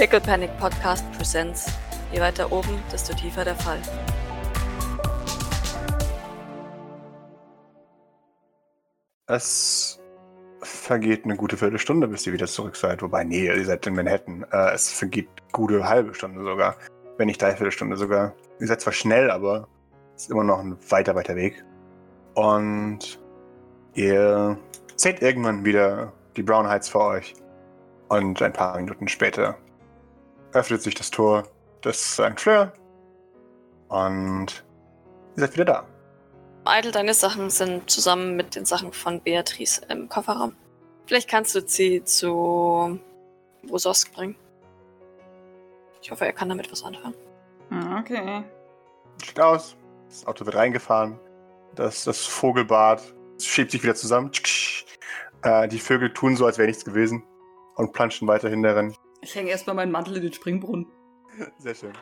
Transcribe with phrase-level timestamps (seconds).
[0.00, 1.66] Pickle Panic Podcast Presents.
[2.10, 3.78] Je weiter oben, desto tiefer der Fall.
[9.26, 10.00] Es
[10.62, 13.02] vergeht eine gute Viertelstunde, bis ihr wieder zurück seid.
[13.02, 14.46] Wobei, nee, ihr seid in Manhattan.
[14.50, 16.76] Äh, es vergeht gute halbe Stunde sogar.
[17.18, 18.32] Wenn nicht dreiviertel Stunde sogar.
[18.58, 19.68] Ihr seid zwar schnell, aber
[20.16, 21.62] es ist immer noch ein weiter, weiter Weg.
[22.32, 23.20] Und
[23.92, 24.56] ihr
[24.96, 27.34] seht irgendwann wieder die Brown Heights vor euch.
[28.08, 29.58] Und ein paar Minuten später
[30.52, 31.44] öffnet sich das Tor
[31.84, 32.38] des St.
[32.38, 32.72] Fleur.
[33.88, 34.64] Und
[35.36, 35.86] ihr seid wieder da.
[36.64, 40.54] Eitel, deine Sachen sind zusammen mit den Sachen von Beatrice im Kofferraum.
[41.06, 43.00] Vielleicht kannst du sie zu
[43.66, 44.36] Brososk bringen.
[46.02, 47.14] Ich hoffe, er kann damit was anfangen.
[47.70, 48.44] Ah, Okay.
[49.24, 49.76] Sieht aus.
[50.08, 51.18] Das Auto wird reingefahren.
[51.74, 53.02] Das, das Vogelbad
[53.38, 54.30] schiebt sich wieder zusammen.
[55.42, 57.22] Äh, die Vögel tun so, als wäre nichts gewesen.
[57.76, 58.94] Und planschen weiterhin darin.
[59.22, 60.86] Ich hänge erstmal meinen Mantel in den Springbrunnen.
[61.58, 61.92] Sehr schön.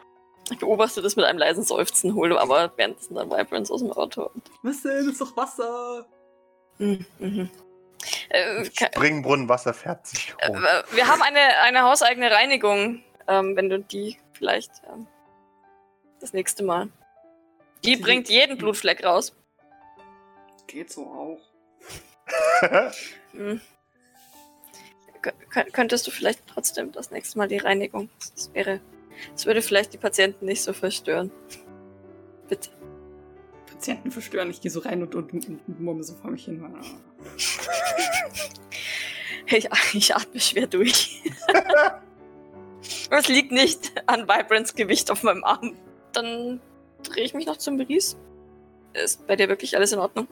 [0.51, 4.31] Ich beobachte das mit einem leisen Seufzen, hole aber währenddessen dann Vibrance aus dem Auto.
[4.62, 4.97] Was denn?
[5.05, 6.06] Das ist doch Wasser.
[6.78, 7.05] Mhm.
[7.19, 7.51] Mhm.
[8.31, 10.56] Äh, ka- Springbrunnen, Wasser fährt sich äh, hoch.
[10.93, 15.06] wir haben eine, eine hauseigene Reinigung, ähm, wenn du die vielleicht ähm,
[16.21, 16.89] das nächste Mal.
[17.84, 19.34] Die Die- bringt jeden Blutfleck raus.
[20.67, 21.41] Geht so auch.
[23.33, 23.61] Hm.
[25.29, 28.09] Kö- kö- Könntest du vielleicht trotzdem das nächste Mal die Reinigung?
[28.34, 28.81] Das wäre.
[29.33, 31.31] Das würde vielleicht die Patienten nicht so verstören.
[32.48, 32.71] Bitte.
[33.67, 34.51] Patienten verstören.
[34.51, 36.65] Ich gehe so rein und, und, und, und murmel so vor mich hin.
[39.51, 41.23] Ich, ich atme schwer durch.
[43.11, 45.75] Es liegt nicht an Vibrants Gewicht auf meinem Arm.
[46.12, 46.61] Dann
[47.03, 48.19] drehe ich mich noch zum Bries.
[48.93, 50.29] Ist bei dir wirklich alles in Ordnung?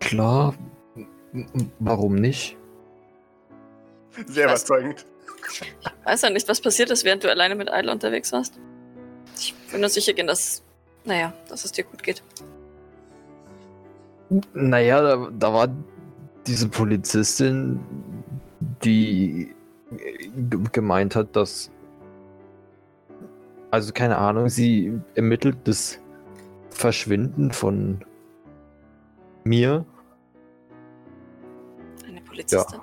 [0.00, 0.54] Klar.
[1.78, 2.56] Warum nicht?
[4.26, 4.62] Sehr Was?
[4.62, 5.06] überzeugend.
[6.04, 8.58] Weiß ja nicht, was passiert ist, während du alleine mit Idle unterwegs warst.
[9.36, 10.62] Ich will nur sicher gehen, dass.
[11.04, 12.22] Naja, dass es dir gut geht.
[14.52, 15.68] Naja, da, da war
[16.46, 17.80] diese Polizistin,
[18.84, 19.54] die
[19.90, 21.70] g- gemeint hat, dass.
[23.70, 25.98] Also keine Ahnung, sie ermittelt das
[26.70, 28.04] Verschwinden von
[29.44, 29.84] mir.
[32.06, 32.80] Eine Polizistin.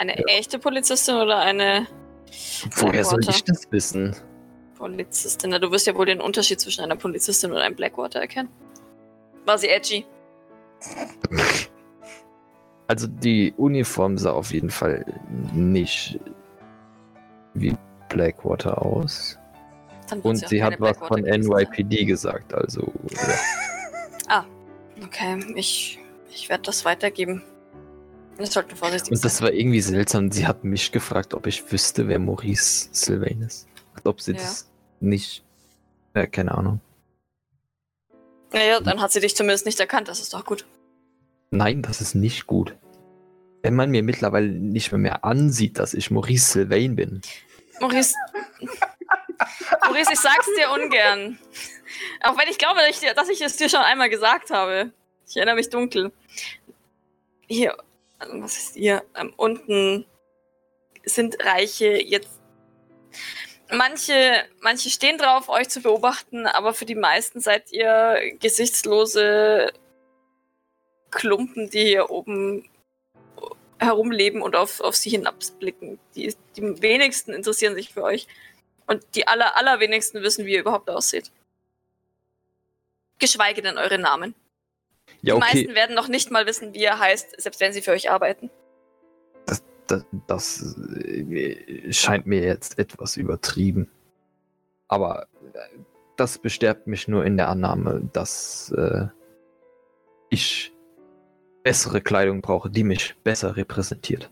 [0.00, 1.86] Eine echte Polizistin oder eine
[2.76, 4.16] Woher soll ich das wissen?
[4.78, 5.50] Polizistin?
[5.50, 8.48] Na, du wirst ja wohl den Unterschied zwischen einer Polizistin und einem Blackwater erkennen.
[9.44, 10.06] War sie edgy?
[12.86, 15.04] Also die Uniform sah auf jeden Fall
[15.52, 16.18] nicht
[17.52, 17.76] wie
[18.08, 19.38] Blackwater aus.
[20.22, 21.20] Und sie keine hat was von.
[21.20, 22.90] NYPD gesagt, also.
[24.30, 24.46] Ja.
[25.04, 25.98] Okay, ich,
[26.32, 27.42] ich werde das weitergeben.
[28.40, 30.32] Wir sollten vorsichtig Und das war irgendwie seltsam.
[30.32, 33.68] Sie hat mich gefragt, ob ich wüsste, wer Maurice Sylvain ist.
[33.94, 34.38] Als Ob sie Ja.
[34.38, 34.70] das
[35.00, 35.44] nicht.
[36.14, 36.80] Äh, keine Ahnung.
[38.52, 40.66] Naja, dann hat sie dich zumindest nicht erkannt, das ist doch gut.
[41.50, 42.76] Nein, das ist nicht gut.
[43.62, 47.20] Wenn man mir mittlerweile nicht mehr, mehr ansieht, dass ich Maurice Sylvain bin.
[47.78, 48.14] Maurice.
[49.84, 51.38] Maurice, ich sag's dir ungern.
[52.22, 54.92] Auch wenn ich glaube, dass ich, dass ich es dir schon einmal gesagt habe.
[55.28, 56.10] Ich erinnere mich dunkel.
[57.46, 57.76] Hier,
[58.28, 59.02] was ist hier?
[59.16, 60.06] Ähm, unten
[61.04, 62.30] sind Reiche jetzt.
[63.72, 69.72] Manche, manche stehen drauf, euch zu beobachten, aber für die meisten seid ihr gesichtslose
[71.10, 72.68] Klumpen, die hier oben
[73.78, 75.98] herumleben und auf, auf sie hinabblicken.
[76.14, 78.26] Die, die wenigsten interessieren sich für euch.
[78.86, 81.30] Und die aller, allerwenigsten wissen, wie ihr überhaupt aussieht.
[83.18, 84.34] Geschweige denn eure Namen.
[85.22, 85.54] Ja, Die okay.
[85.54, 88.50] meisten werden noch nicht mal wissen, wie ihr heißt, selbst wenn sie für euch arbeiten.
[89.46, 89.62] Das,
[90.26, 93.90] das äh, scheint mir jetzt etwas übertrieben.
[94.88, 95.58] Aber äh,
[96.16, 99.06] das bestärkt mich nur in der Annahme, dass äh,
[100.30, 100.72] ich
[101.62, 104.30] bessere Kleidung brauche, die mich besser repräsentiert.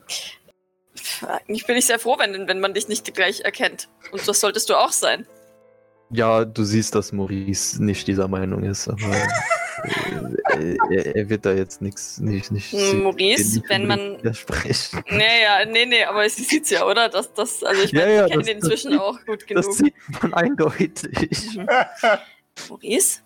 [1.22, 3.88] Eigentlich bin ich sehr froh, wenn, wenn man dich nicht gleich erkennt.
[4.12, 5.26] Und das solltest du auch sein.
[6.10, 8.98] Ja, du siehst, dass Maurice nicht dieser Meinung ist, aber
[10.90, 15.02] er, er wird da jetzt nichts nicht, nicht Hm, Maurice, wenn man- unbedingt widersprechen.
[15.10, 17.08] Nee, ja, nee, nee, aber sie sieht's ja, oder?
[17.08, 19.42] Das, das, also ich Ja, ja, ich kenne das- den das inzwischen sieht- auch gut
[19.42, 19.72] Das genug.
[19.74, 21.56] sieht man eindeutig.
[21.56, 21.68] Mhm.
[22.68, 23.20] Maurice,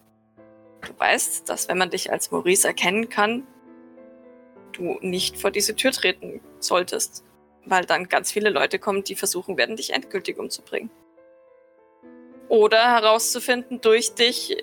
[0.83, 3.47] du weißt, dass wenn man dich als Maurice erkennen kann,
[4.73, 7.25] du nicht vor diese Tür treten solltest.
[7.65, 10.91] Weil dann ganz viele Leute kommen, die versuchen werden, dich endgültig umzubringen.
[12.49, 14.57] Oder herauszufinden durch dich,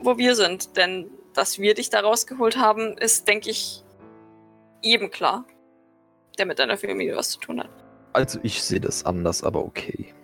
[0.00, 0.76] wo wir sind.
[0.76, 3.84] Denn dass wir dich da rausgeholt haben, ist, denke ich,
[4.82, 5.44] jedem klar,
[6.38, 7.70] der mit deiner Familie was zu tun hat.
[8.12, 10.14] Also ich sehe das anders, aber okay.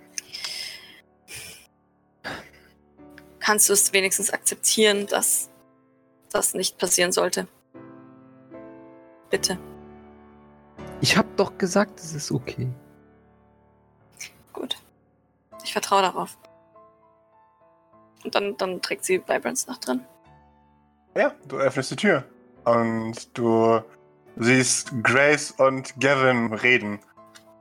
[3.39, 5.51] Kannst du es wenigstens akzeptieren, dass
[6.31, 7.49] das nicht passieren sollte?
[9.29, 9.59] Bitte.
[11.01, 12.69] Ich habe doch gesagt, es ist okay.
[14.53, 14.77] Gut.
[15.65, 16.39] Ich vertraue darauf.
[18.25, 20.01] Und dann, dann trägt sie Vibrance nach drin.
[21.17, 22.25] Ja, du öffnest die Tür
[22.65, 23.81] und du
[24.37, 27.01] siehst Grace und Gavin reden.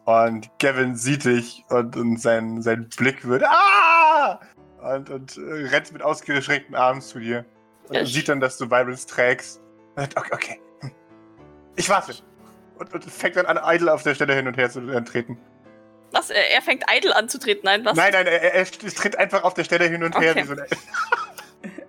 [0.05, 4.39] Und Gavin sieht dich und, und sein, sein Blick wird ah!
[4.81, 7.45] und, und rennt mit ausgestreckten Armen zu dir.
[7.87, 9.61] Und Ja, sieht dann, dass du Vibrance trägst.
[9.95, 10.61] Und okay, okay.
[10.79, 10.91] hm.
[11.75, 12.13] Ich warte.
[12.77, 15.37] Und, und fängt dann an, Idle auf der Stelle hin und her zu äh, treten.
[16.11, 16.29] Was?
[16.29, 17.61] Er, er fängt Idle anzutreten.
[17.63, 17.95] Nein, was?
[17.95, 20.31] Nein, nein, er, er, tritt einfach auf der Stelle hin und her.
[20.31, 20.43] Okay.
[20.43, 20.55] Wie so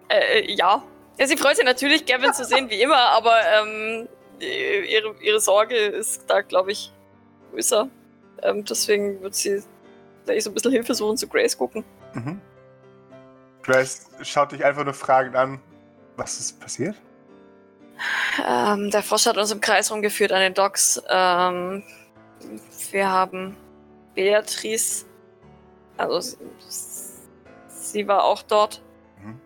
[0.09, 0.83] Äh, äh, ja.
[1.19, 1.27] ja.
[1.27, 4.09] Sie freut sich natürlich, Gavin zu sehen, wie immer, aber ähm,
[4.41, 6.93] ihre, ihre Sorge ist da, glaube ich,
[7.51, 7.89] größer.
[8.43, 9.63] Ähm, deswegen wird sie
[10.27, 11.85] gleich so ein bisschen Hilfe suchen zu Grace gucken.
[12.13, 12.41] mhm.
[13.63, 15.61] Grace schaut dich einfach nur fragend an.
[16.17, 16.97] Was ist passiert?
[18.47, 21.01] Ähm, der Frosch hat uns im Kreis rumgeführt an den Docks.
[21.09, 21.85] Ähm,
[22.91, 23.57] wir haben
[24.15, 25.07] Beatrice,
[25.97, 26.39] also sie,
[27.69, 28.83] sie war auch dort.
[29.23, 29.41] Mhm.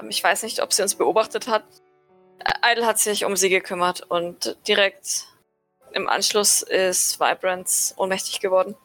[0.00, 1.64] Ähm, Ich weiß nicht, ob sie uns beobachtet hat.
[2.64, 5.26] Idle hat sich um sie gekümmert und direkt
[5.92, 8.76] im Anschluss ist Vibrance ohnmächtig geworden.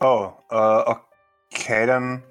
[0.00, 0.96] Oh, äh,
[1.50, 2.22] okay, dann.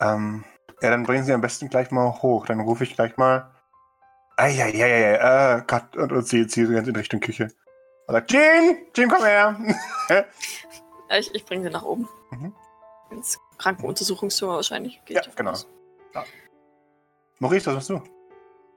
[0.00, 0.44] Ähm,
[0.80, 2.46] ja, dann bringen Sie am besten gleich mal hoch.
[2.46, 3.50] Dann rufe ich gleich mal.
[4.36, 7.48] Eieieiei, äh, Gott, und, und sie zieht ganz in Richtung Küche.
[8.08, 9.56] Und sagt, Jean, Jean, komm her.
[11.10, 12.06] Ich, ich bringe sie nach oben.
[12.32, 12.52] Mhm.
[13.10, 15.00] Ins Krankenuntersuchungszimmer wahrscheinlich.
[15.06, 15.52] Gehe Ja, genau.
[15.52, 15.66] aus.
[17.38, 18.02] Maurice, was machst du?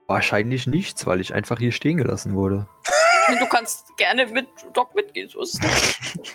[0.06, 2.66] Wahrscheinlich nichts, weil ich einfach hier stehen gelassen wurde.
[3.38, 6.28] Du kannst gerne mit Doc mitgehen, so ist es.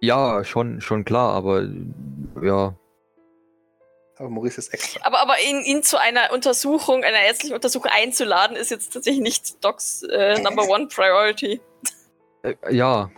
[0.00, 1.66] Ja, schon, schon klar, aber
[2.42, 2.76] ja.
[4.18, 5.06] Aber Maurice ist extra.
[5.06, 9.64] Aber, aber ihn, ihn zu einer Untersuchung, einer ärztlichen Untersuchung einzuladen, ist jetzt tatsächlich nicht
[9.64, 11.60] Docs äh, Number One Priority.
[12.42, 13.10] Äh, ja.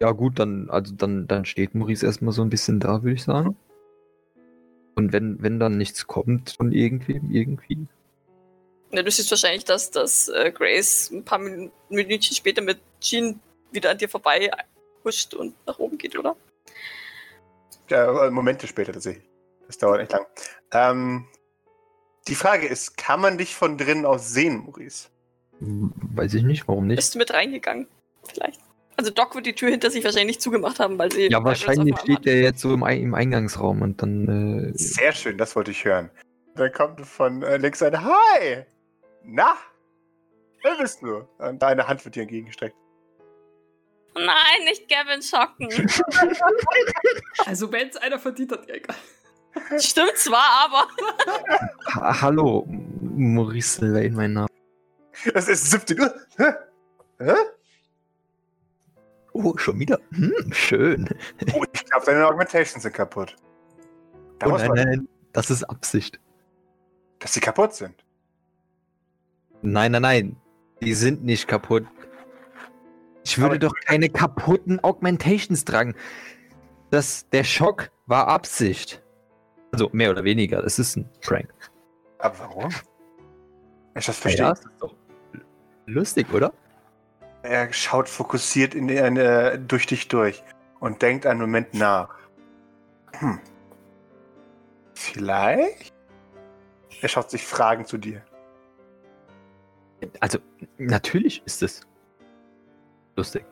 [0.00, 3.24] Ja, gut, dann, also dann, dann steht Maurice erstmal so ein bisschen da, würde ich
[3.24, 3.56] sagen.
[4.94, 7.86] Und wenn, wenn dann nichts kommt von irgendwem, irgendwie.
[8.90, 13.40] Ja, du siehst wahrscheinlich, dass, dass äh, Grace ein paar Min Minütchen später mit Jean
[13.70, 14.50] wieder an dir vorbei
[15.04, 16.36] huscht und nach oben geht, oder?
[17.88, 19.31] Ja, Momente später tatsächlich.
[19.72, 20.26] Das dauert echt lang.
[20.72, 21.26] Ähm,
[22.28, 25.08] die Frage ist, kann man dich von drinnen aus sehen, Maurice?
[25.60, 26.96] Weiß ich nicht, warum nicht.
[26.96, 27.88] Bist du mit reingegangen?
[28.22, 28.60] Vielleicht.
[28.98, 31.30] Also Doc wird die Tür hinter sich wahrscheinlich nicht zugemacht haben, weil sie.
[31.30, 34.72] Ja, wahrscheinlich steht der jetzt so im, im Eingangsraum und dann.
[34.74, 36.10] Äh, Sehr schön, das wollte ich hören.
[36.54, 38.64] Dann kommt von äh, links ein Hi!
[39.24, 39.54] Na?
[40.62, 41.26] Wer bist du?
[41.38, 42.76] Und deine Hand wird dir entgegengestreckt.
[44.14, 45.70] Nein, nicht Gavin schocken.
[47.46, 48.96] Also wenn es einer verdient hat, ja egal.
[49.78, 50.88] Stimmt zwar, aber.
[51.94, 52.66] ha Hallo,
[53.00, 54.48] Maurice Sylvain, mein Name.
[55.34, 55.98] Das ist 70.
[56.38, 56.44] Hä?
[57.18, 57.32] Hä?
[59.34, 59.98] Oh, schon wieder?
[60.12, 61.08] Hm, schön.
[61.54, 63.36] Oh, ich glaube, deine Augmentations sind kaputt.
[64.38, 66.18] Da Oh nein, man, nein, das ist Absicht.
[67.18, 67.94] dass sie kaputt sind.
[69.62, 70.36] Nein, nein, nein.
[70.80, 71.86] Die sind nicht kaputt.
[73.24, 75.94] Ich würde Aber- doch keine kaputten Augmentations tragen.
[76.90, 79.01] Das, der Schock war Absicht.
[79.72, 80.62] Also mehr oder weniger.
[80.64, 81.52] Es ist ein Prank.
[82.18, 82.68] Aber warum?
[83.94, 84.46] Ich das Ja, verstehe.
[84.46, 84.94] das ist doch
[85.86, 86.52] lustig, oder?
[87.42, 90.42] Er schaut fokussiert in eine, durch dich durch
[90.80, 92.14] und denkt einen Moment nach.
[93.18, 93.40] Hm.
[94.94, 95.92] Vielleicht?
[97.00, 98.22] Er schaut sich Fragen zu dir.
[100.20, 100.38] Also,
[100.78, 101.80] natürlich ist es
[103.16, 103.44] lustig.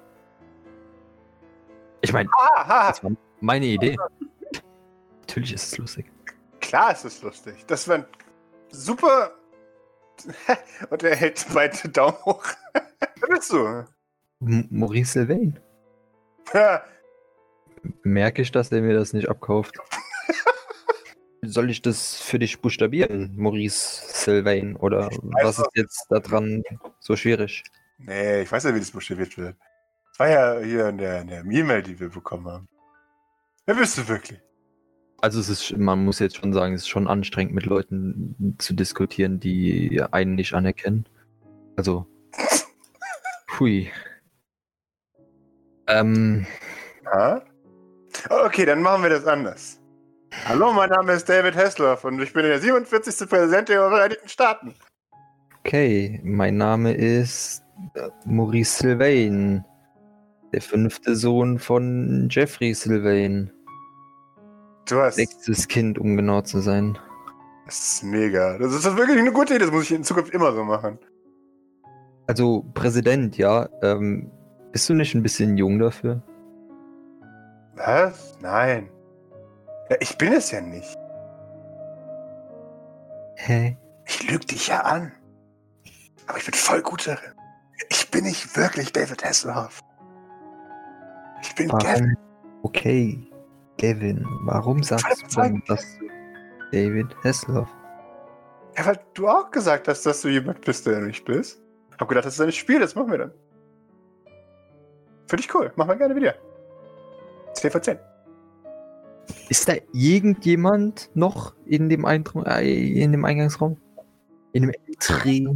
[2.03, 3.97] Ich meine, das war meine Idee.
[5.31, 6.07] Natürlich ist es lustig.
[6.61, 7.65] klar ist es lustig.
[7.69, 8.05] Das war ein
[8.71, 9.31] super.
[10.91, 12.45] Und er hält beide Daumen hoch.
[12.73, 13.85] Wer bist du?
[14.41, 15.61] M Maurice Sylvain.
[18.03, 19.79] Merke ich, dass er mir das nicht abkauft?
[21.43, 24.75] Soll ich das für dich buchstabieren, Maurice Sylvain?
[24.75, 25.11] Oder
[25.43, 26.65] was ist jetzt daran
[26.99, 27.63] so schwierig?
[27.99, 29.57] nee, ich weiß ja, wie das buchstabiert wird.
[30.11, 32.69] Das war ja hier in der, in der E-Mail, die wir bekommen haben.
[33.65, 34.41] Wer bist du wirklich?
[35.23, 38.73] Also es ist, man muss jetzt schon sagen, es ist schon anstrengend, mit Leuten zu
[38.73, 41.07] diskutieren, die einen nicht anerkennen.
[41.77, 42.07] Also,
[43.59, 43.91] hui.
[45.87, 46.47] Ähm,
[47.05, 47.43] Ja?
[48.31, 49.79] Okay, dann machen wir das anders.
[50.47, 53.29] Hallo, mein Name ist David Hasselhoff und ich bin der 47.
[53.29, 54.75] Präsident der Vereinigten Staaten.
[55.61, 57.63] okay, mein Name ist
[58.25, 59.65] Maurice Sylvain.
[60.53, 63.53] Der fünfte Sohn von Jeffrey Sylvain.
[64.89, 65.17] Du hast.
[65.17, 66.99] Sechstes Kind, um genau zu sein.
[67.67, 68.59] Das ist mega.
[68.59, 69.65] Das ist wirklich eine gute Idee.
[69.65, 70.99] Das muss ich in Zukunft immer so machen.
[72.27, 73.69] Also, Präsident, ja.
[73.83, 74.31] Ähm,
[74.73, 76.23] bist du nicht ein bisschen jung dafür?
[77.77, 78.37] Was?
[78.41, 78.89] Nein.
[79.89, 80.97] Ja, ich bin es ja nicht.
[83.37, 83.77] Hä?
[84.07, 85.13] Ich lüge dich ja an.
[86.27, 87.33] Aber ich bin voll gut darin.
[87.89, 89.81] Ich bin nicht wirklich David Hasselhoff.
[91.43, 92.17] Ich bin Gavin.
[92.63, 93.30] Okay,
[93.81, 96.07] Gavin, warum sagst du dann, dass du
[96.71, 97.69] David Hasselhoff?
[98.77, 101.63] Ja, weil du auch gesagt hast, dass du jemand bist, der du nicht bist.
[101.99, 103.33] Hab gedacht, das ist ein Spiel, das machen wir dann.
[105.29, 105.73] Finde ich cool.
[105.77, 106.35] Machen wir gerne wieder.
[107.55, 107.99] 10 von 10.
[109.49, 113.81] Ist da irgendjemand noch in dem, Eindru äh, in dem Eingangsraum?
[114.53, 115.49] In dem Entry?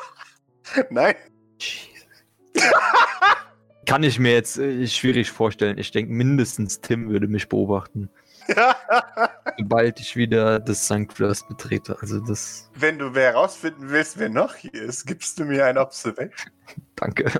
[0.90, 1.16] Nein.
[1.58, 2.24] Jesus.
[3.86, 5.78] Kann ich mir jetzt äh, schwierig vorstellen.
[5.78, 8.08] Ich denke, mindestens Tim würde mich beobachten,
[9.58, 11.12] sobald ich wieder das St.
[11.12, 11.96] Fleurs betrete.
[12.00, 16.52] Also das, Wenn du herausfinden willst, wer noch hier ist, gibst du mir ein Observation.
[16.96, 17.30] danke.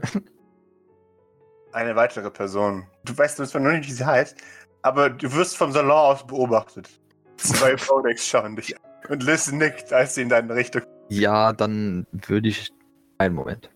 [1.73, 2.87] Eine weitere Person.
[3.05, 4.37] Du weißt zwar noch nicht, wie sie heißt,
[4.83, 6.89] aber du wirst vom Salon aus beobachtet.
[7.37, 8.83] Zwei Codex schauen dich an.
[9.09, 10.83] Und Liz nickt, als sie in deine Richtung.
[11.09, 12.71] Ja, dann würde ich.
[13.19, 13.71] Einen Moment.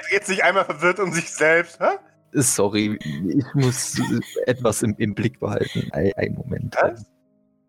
[0.00, 1.78] Er dreht sich einmal verwirrt um sich selbst.
[1.80, 1.98] Hä?
[2.32, 4.00] Sorry, ich muss
[4.46, 5.90] etwas im, im Blick behalten.
[5.92, 6.76] Ein, einen Moment.
[6.80, 7.04] Was?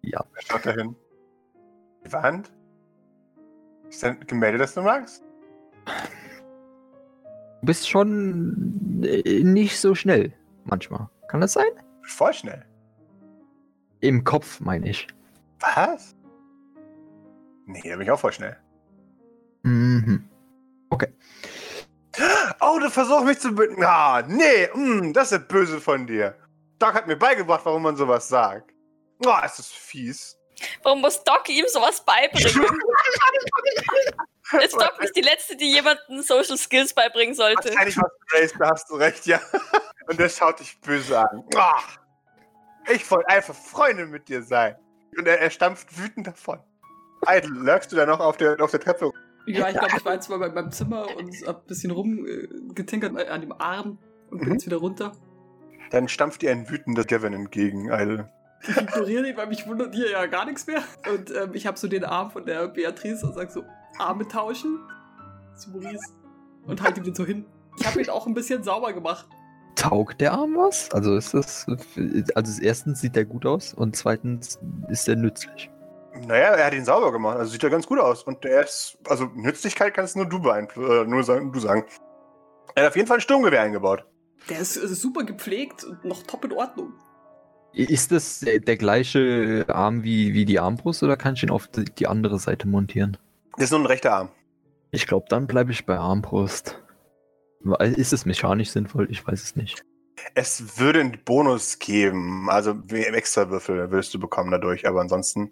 [0.02, 0.24] Ja.
[0.36, 0.96] Er schaut dahin.
[2.06, 2.52] Die Wand?
[3.90, 5.24] Ist dein Gemälde, das du magst?
[7.60, 10.34] Du bist schon äh, nicht so schnell
[10.64, 11.10] manchmal.
[11.28, 11.70] Kann das sein?
[12.04, 12.66] Voll schnell.
[14.00, 15.08] Im Kopf, meine ich.
[15.60, 16.16] Was?
[17.66, 18.58] Nee, da bin ich auch voll schnell.
[19.64, 20.28] Mhm.
[22.62, 23.84] Oh, du versuchst mich zu bitten.
[23.84, 26.38] Ah, nee, mm, das ist böse von dir.
[26.78, 28.72] Doc hat mir beigebracht, warum man sowas sagt.
[29.26, 30.38] Oh, ist das fies.
[30.84, 32.70] Warum muss Doc ihm sowas beibringen?
[34.64, 37.70] Ist Doc nicht die Letzte, die jemanden Social Skills beibringen sollte?
[37.70, 39.40] Wahrscheinlich was Grace, da hast du recht, ja.
[40.08, 41.46] Und der schaut dich böse an.
[41.56, 41.82] Ah,
[42.90, 44.76] ich wollte einfach Freunde mit dir sein.
[45.18, 46.62] Und er, er stampft wütend davon.
[47.28, 49.12] Idle, lurkst du da noch auf der, auf der Treppe?
[49.46, 53.16] Ja, ich glaube, ich war jetzt mal bei meinem Zimmer und hab ein bisschen rumgetinkert
[53.30, 53.98] an dem Arm
[54.30, 54.54] und bin Mhm.
[54.54, 55.12] jetzt wieder runter.
[55.90, 58.30] Dann stampft dir ein wütender Gavin entgegen, Idle.
[58.62, 60.82] Ich ignoriere ihn, weil mich wundert hier ja gar nichts mehr.
[61.12, 63.64] Und ähm, ich habe so den Arm von der Beatrice und sag so,
[63.98, 64.80] Arme tauschen
[65.58, 66.14] zu Maurice
[66.68, 67.46] und halte ihm den so hin.
[67.80, 69.28] Ich habe ihn auch ein bisschen sauber gemacht.
[69.76, 70.92] Taugt der Arm was?
[70.92, 71.66] Also ist das.
[72.36, 75.72] Also erstens sieht der gut aus und zweitens ist der nützlich.
[76.14, 78.24] Naja, er hat ihn sauber gemacht, also sieht er ganz gut aus.
[78.24, 81.86] Und er ist, also Nützlichkeit kannst nur du beeinflussen, äh, nur sagen, du sagen.
[82.76, 84.06] Er hat auf jeden Fall ein Sturmgewehr eingebaut.
[84.50, 86.94] Der ist, äh, super gepflegt und noch top in Ordnung.
[87.74, 91.68] Ist das der, der gleiche Arm wie, wie die Armbrust oder kann ich ihn auf
[91.68, 93.18] die, die andere Seite montieren?
[93.56, 94.30] Das ist nur ein rechter Arm.
[94.92, 96.82] Ich glaube, dann bleibe ich bei Armbrust.
[97.80, 99.08] Ist es mechanisch sinnvoll?
[99.10, 99.86] Ich weiß es nicht.
[100.36, 105.52] Es würde einen Bonus geben, also extra Würfel würdest du bekommen dadurch, aber ansonsten.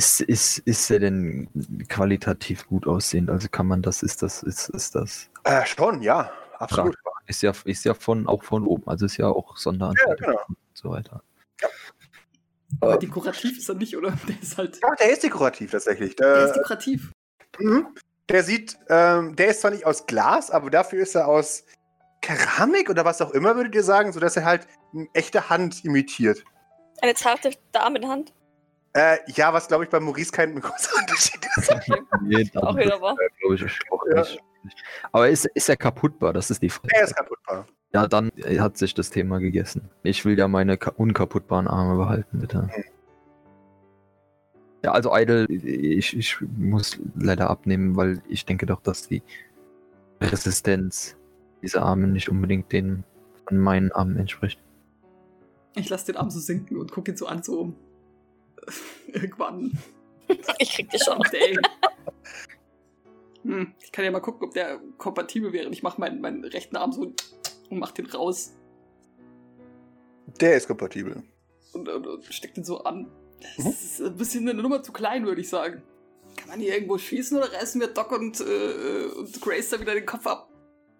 [0.00, 1.46] Ist, ist, ist er denn
[1.90, 3.28] qualitativ gut aussehend?
[3.28, 6.94] Also kann man das, ist das, ist, ist das Äh, schon, ja, absolut.
[6.94, 7.12] tragbar?
[7.26, 10.44] Ist ja, ist ja von, auch von oben, also ist ja auch Sonderanfertigung Ja, genau.
[10.48, 11.22] und so weiter.
[12.80, 14.12] Aber dekorativ ist er nicht, oder?
[14.26, 14.80] Der ist halt.
[14.82, 16.16] Ja, der ist dekorativ tatsächlich.
[16.16, 17.12] Der Der, ist dekorativ.
[17.58, 17.88] mhm.
[18.30, 21.64] der sieht, ähm, der ist zwar nicht aus Glas, aber dafür ist er aus
[22.22, 26.42] Keramik oder was auch immer, würdet ihr sagen, sodass er halt eine echte Hand imitiert.
[27.02, 28.32] Eine zarte Damenhand?
[28.92, 31.70] Äh, ja, was glaube ich bei Maurice kein großer Unterschied ist.
[32.22, 34.20] Nee, Auch wieder glaube ich auch Ja.
[34.20, 34.42] nicht.
[35.12, 36.32] Aber ist, ist er kaputtbar?
[36.32, 36.94] Das ist die Frage.
[36.94, 37.66] Er ist kaputtbar.
[37.94, 39.88] Ja, dann äh, hat sich das Thema gegessen.
[40.02, 42.68] Ich will ja meine ka- unkaputtbaren Arme behalten, bitte.
[44.84, 49.22] Ja, also Idle, ich, ich muss leider abnehmen, weil ich denke doch, dass die
[50.20, 51.16] Resistenz
[51.62, 53.04] dieser Arme nicht unbedingt den
[53.46, 54.58] von meinen Armen entspricht.
[55.74, 57.74] Ich lasse den Arm so sinken und gucke ihn so an, so.
[59.08, 59.78] Irgendwann.
[60.60, 61.20] Ich krieg dich schon.
[63.42, 65.68] Hm, ich kann ja mal gucken, ob der kompatibel wäre.
[65.70, 68.52] Ich mache meinen, meinen rechten Arm so und mach den raus
[70.40, 71.22] Der ist kompatibel.
[71.72, 73.10] und, und, und steck den so an.
[73.56, 73.70] Das Mhm.
[73.70, 75.82] ist ein bisschen eine Nummer zu klein, würde ich sagen.
[76.36, 79.94] Kann man hier irgendwo schießen oder reißen wir Doc und, äh, und Grace da wieder
[79.94, 80.48] den Kopf ab?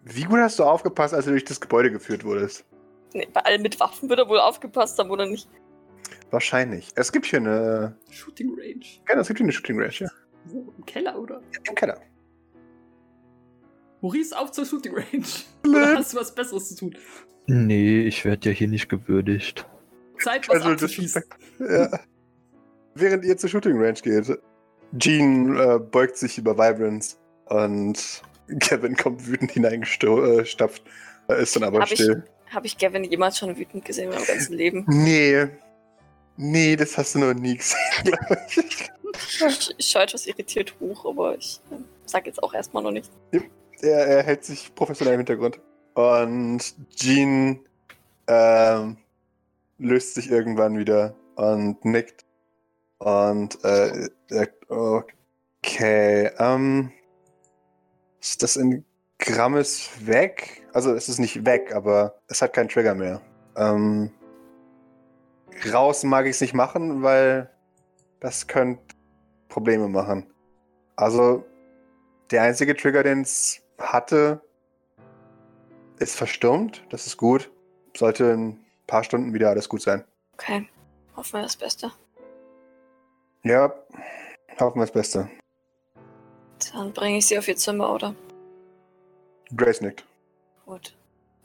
[0.03, 2.65] Wie gut hast du aufgepasst, als du durch das Gebäude geführt wurdest?
[3.13, 5.49] Nee, bei allen mit Waffen wird er wohl aufgepasst haben, oder nicht?
[6.31, 6.89] Wahrscheinlich.
[6.95, 7.97] Es gibt hier eine.
[8.11, 8.85] Shooting Range.
[9.09, 10.09] Ja, es gibt hier eine Shooting Range, ja.
[10.45, 10.73] Wo?
[10.77, 11.43] Im Keller, oder?
[11.69, 12.01] Im Keller.
[14.01, 15.27] Maurice, auf zur Shooting Range.
[15.67, 16.97] Oder hast du was Besseres zu tun?
[17.47, 19.67] Nee, ich werde ja hier nicht gewürdigt.
[20.23, 21.23] Zeit, was Also, abzuschießen.
[21.59, 22.01] Ja.
[22.95, 24.39] Während ihr zur Shooting Range geht,
[24.99, 27.17] Jean äh, beugt sich über Vibrance
[27.47, 28.23] und
[28.61, 30.83] Kevin kommt wütend hineingestapft.
[31.29, 32.25] Er ist dann aber Hab ich- still.
[32.51, 34.85] Habe ich Gavin jemals schon wütend gesehen in meinem ganzen Leben?
[34.89, 35.47] Nee.
[36.43, 38.91] Nee, das hast du noch nie gesehen, glaube ich.
[39.47, 43.11] Ich, ich schaue etwas irritiert hoch, aber ich äh, sag jetzt auch erstmal noch nichts.
[43.83, 45.61] Er, er hält sich professionell im Hintergrund.
[45.93, 47.61] Und Jean
[48.27, 48.97] ähm,
[49.77, 52.25] löst sich irgendwann wieder und nickt.
[52.97, 56.91] Und äh, sagt, okay, ähm,
[58.19, 58.83] ist das in
[59.19, 60.67] Grammes weg?
[60.73, 63.21] Also es ist nicht weg, aber es hat keinen Trigger mehr.
[63.57, 64.11] Ähm,
[65.73, 67.51] raus mag ich es nicht machen, weil
[68.21, 68.83] das könnte
[69.49, 70.27] Probleme machen.
[70.97, 71.45] Also
[72.31, 74.41] der einzige Trigger, den es hatte,
[75.99, 76.85] ist verstummt.
[76.91, 77.51] Das ist gut.
[77.97, 80.05] Sollte in ein paar Stunden wieder alles gut sein.
[80.35, 80.69] Okay,
[81.17, 81.91] hoffen wir das Beste.
[83.43, 83.73] Ja,
[84.59, 85.31] hoffen wir das Beste.
[86.73, 88.15] Dann bringe ich sie auf ihr Zimmer, oder?
[89.57, 90.05] Grace nickt.
[90.67, 90.95] Gut.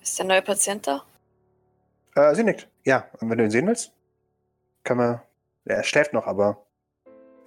[0.02, 1.04] Ist der neue Patient da?
[2.16, 2.70] Äh, sie nickt.
[2.84, 3.95] Ja, und wenn du ihn sehen willst,
[4.86, 5.22] kann man.
[5.66, 6.66] Er schläft noch, aber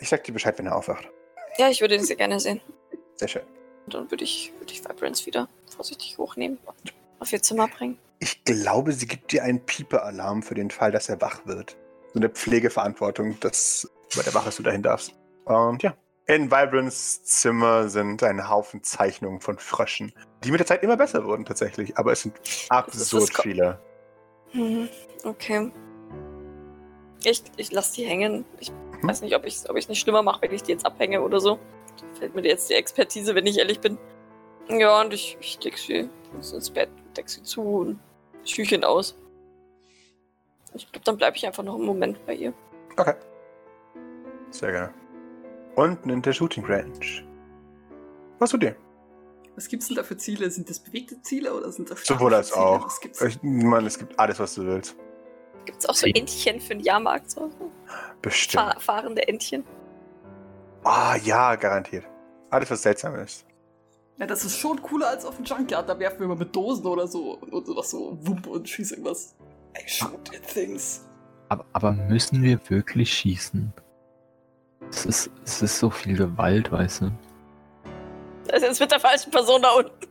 [0.01, 1.09] ich sag dir Bescheid, wenn er aufwacht.
[1.57, 2.61] Ja, ich würde ihn sehr gerne sehen.
[3.15, 3.43] Sehr schön.
[3.87, 7.99] Und dann würde ich, würde ich Vibrance wieder vorsichtig hochnehmen und auf ihr Zimmer bringen.
[8.19, 11.77] Ich glaube, sie gibt dir einen Pieper-Alarm für den Fall, dass er wach wird.
[12.13, 15.15] So eine Pflegeverantwortung, dass bei der Wache du dahin darfst.
[15.45, 15.97] Und ja.
[16.27, 20.13] In Vibrants Zimmer sind ein Haufen Zeichnungen von Fröschen,
[20.45, 22.35] die mit der Zeit immer besser wurden tatsächlich, aber es sind
[22.69, 23.81] absurd viele.
[24.53, 24.91] Mhm,
[25.25, 25.71] okay.
[27.31, 28.45] Ich, ich lasse die hängen.
[28.61, 29.07] Ich Mhm.
[29.09, 31.21] weiß nicht, ob ich es ob ich's nicht schlimmer mache, wenn ich die jetzt abhänge
[31.23, 31.59] oder so.
[32.01, 33.97] Da fällt mir jetzt die Expertise, wenn ich ehrlich bin.
[34.69, 38.01] Ja, und ich, ich leg sie ins Bett, deck sie zu und
[38.45, 39.17] Schüchen aus.
[40.75, 42.53] Ich glaube, dann bleibe ich einfach noch einen Moment bei ihr.
[42.97, 43.15] Okay.
[44.51, 44.95] Sehr gerne.
[45.77, 46.99] Unten in der Shooting Range.
[48.39, 48.77] Was tut ihr?
[49.55, 50.51] Was gibt's denn da für Ziele?
[50.51, 52.65] Sind das bewegte Ziele oder sind das Sowohl als Ziele?
[52.65, 52.89] auch.
[53.27, 54.97] Ich meine, es gibt alles, was du willst.
[55.69, 57.31] Gibt es auch so Entchen für den Jahrmarkt?
[57.31, 57.51] So?
[58.23, 58.63] Bestimmt.
[58.65, 59.65] Fahr fahrende Entchen?
[60.83, 62.07] Ah, ja, garantiert.
[62.49, 63.45] Alles, was seltsam ist.
[64.17, 65.87] Ja, das ist schon cooler als auf dem Junkyard.
[65.87, 69.37] Da werfen wir mal mit Dosen oder so und sowas so Wump und schießen irgendwas.
[69.77, 71.07] I shoot at things.
[71.51, 73.71] Aber, aber müssen wir wirklich schießen?
[74.89, 77.13] Es ist, es ist so viel Gewalt, weißt du?
[78.47, 80.07] Das ist mit der falschen Person da unten.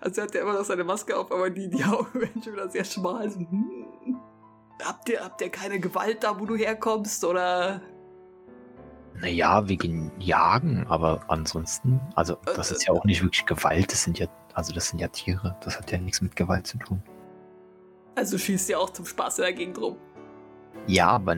[0.00, 2.54] Also er hat ja immer noch seine Maske auf, aber die, die Augen werden schon
[2.54, 3.30] wieder sehr schmal.
[3.30, 4.20] So, hm.
[4.84, 7.24] Habt ihr, habt ihr keine Gewalt da, wo du herkommst?
[7.24, 7.80] Oder
[9.20, 14.18] Naja, wegen Jagen, aber ansonsten, also das ist ja auch nicht wirklich Gewalt, das sind
[14.18, 17.02] ja, also das sind ja Tiere, das hat ja nichts mit Gewalt zu tun.
[18.14, 19.96] also schießt ihr auch zum Spaß in der Gegend rum?
[20.86, 21.36] Ja, aber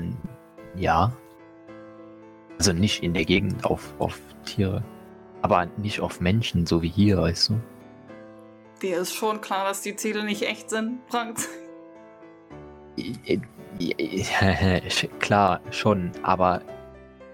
[0.76, 1.12] ja.
[2.58, 4.82] Also nicht in der Gegend auf, auf Tiere.
[5.42, 7.60] Aber nicht auf Menschen, so wie hier, weißt du?
[8.80, 11.38] Dir ist schon klar, dass die Ziele nicht echt sind, Frank.
[15.20, 16.62] Klar, schon, aber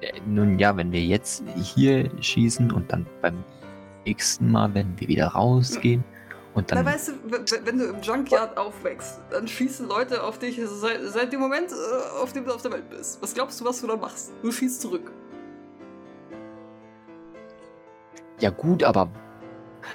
[0.00, 3.44] äh, nun ja, wenn wir jetzt hier schießen und dann beim
[4.06, 6.02] nächsten Mal, wenn wir wieder rausgehen
[6.54, 6.86] und Na, dann.
[6.86, 7.12] weißt du,
[7.64, 12.22] wenn du im Junkyard aufwächst, dann schießen Leute auf dich seit, seit dem Moment, äh,
[12.22, 13.20] auf dem du auf der Welt bist.
[13.22, 14.32] Was glaubst du, was du dann machst?
[14.42, 15.12] Du schießt zurück.
[18.40, 19.10] Ja gut, aber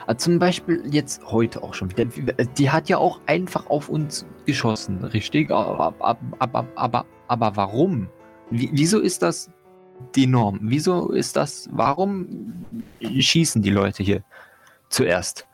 [0.08, 2.06] äh, zum Beispiel jetzt heute auch schon wieder.
[2.06, 2.26] Die,
[2.58, 5.52] die hat ja auch einfach auf uns geschossen, richtig?
[5.52, 8.10] Aber, aber, aber, aber, warum?
[8.50, 9.50] Wie, wieso ist das
[10.16, 10.60] die Norm?
[10.62, 12.66] Wieso ist das, warum
[13.02, 14.24] schießen die Leute hier
[14.90, 15.48] zuerst?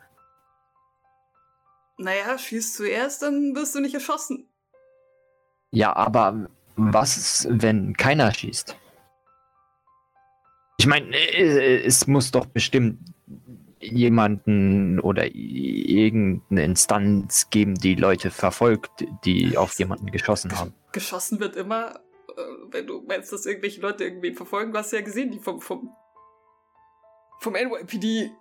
[1.97, 4.47] Naja, schießt zuerst, dann wirst du nicht erschossen.
[5.71, 8.75] Ja, aber was ist, wenn keiner schießt?
[10.79, 12.97] Ich meine, äh, es muss doch bestimmt
[13.81, 20.73] jemanden oder irgendeine Instanz geben, die Leute verfolgt, die auf jemanden geschossen haben.
[20.91, 21.99] Geschossen wird immer,
[22.37, 22.41] äh,
[22.71, 24.71] wenn du meinst, dass irgendwelche Leute irgendwen verfolgen.
[24.71, 25.89] Du hast ja gesehen, die vom, vom,
[27.39, 28.31] vom NYPD.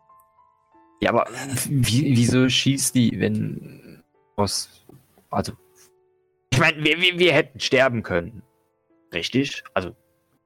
[1.01, 1.27] Ja, aber
[1.69, 4.03] wie, wieso schießt die, wenn
[4.37, 4.87] aus.
[5.31, 5.53] Also.
[6.53, 8.43] Ich meine, wir, wir, wir hätten sterben können.
[9.13, 9.63] Richtig?
[9.75, 9.95] Also,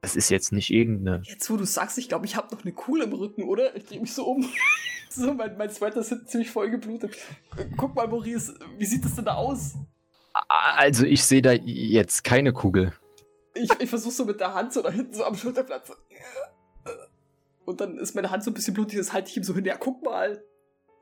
[0.05, 1.23] das ist jetzt nicht irgendeine.
[1.25, 3.75] Jetzt, wo du sagst, ich glaube, ich habe noch eine Kuhle im Rücken, oder?
[3.75, 4.47] Ich drehe mich so um.
[5.09, 7.17] so, mein, mein Sweater ist hinten ziemlich voll geblutet.
[7.79, 9.75] Guck mal, Maurice, wie sieht das denn da aus?
[10.49, 12.93] Also, ich sehe da jetzt keine Kugel.
[13.55, 15.91] Ich, ich versuche so mit der Hand so da hinten so am Schulterplatz.
[17.65, 19.65] Und dann ist meine Hand so ein bisschen blutig, das halte ich ihm so hin.
[19.65, 20.45] Ja, guck mal.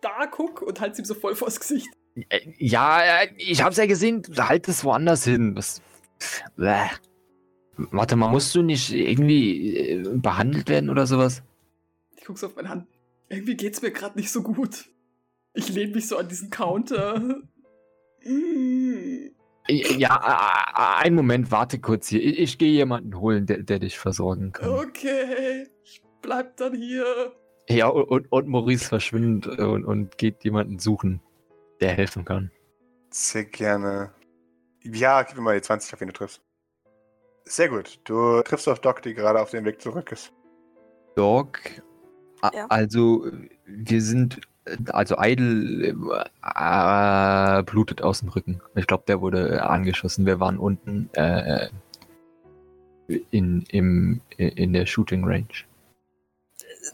[0.00, 1.88] da guck und halt ihm so voll vors Gesicht.
[2.28, 4.22] Äh, Ja, äh, ich hab's ja gesehen.
[4.36, 5.56] Halt es woanders hin.
[5.56, 5.82] Was?
[6.56, 6.88] Bäh.
[7.76, 11.42] Warte mal, musst du nicht irgendwie äh, behandelt werden oder sowas?
[12.16, 12.86] Ich guck's auf meine Hand.
[13.28, 14.86] Irgendwie geht's mir gerade nicht so gut.
[15.54, 17.40] Ich lehne mich so an diesen Counter.
[18.20, 19.30] Äh,
[19.68, 22.22] Ja, äh, einen Moment, warte kurz hier.
[22.22, 24.68] Ich, ich gehe jemanden holen, der, der dich versorgen kann.
[24.68, 27.32] Okay, ich bleib dann hier.
[27.68, 31.20] Ja, und, und, und Maurice verschwindet und, und geht jemanden suchen,
[31.80, 32.50] der helfen kann.
[33.10, 34.12] Sehr gerne.
[34.82, 36.42] Ja, gib mir mal die 20, auf wen du triffst.
[37.44, 38.00] Sehr gut.
[38.04, 40.32] Du triffst auf Doc, die gerade auf dem Weg zurück ist.
[41.16, 41.58] Doc,
[42.54, 42.66] Ja.
[42.68, 43.26] also
[43.66, 44.40] wir sind,
[44.90, 45.88] also Idle
[46.42, 48.62] äh, blutet aus dem Rücken.
[48.74, 50.24] Ich glaube, der wurde äh, angeschossen.
[50.26, 51.68] Wir waren unten äh,
[53.30, 55.46] in, im, in der Shooting Range.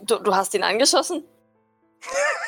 [0.02, 1.22] Du, du hast ihn angeschossen?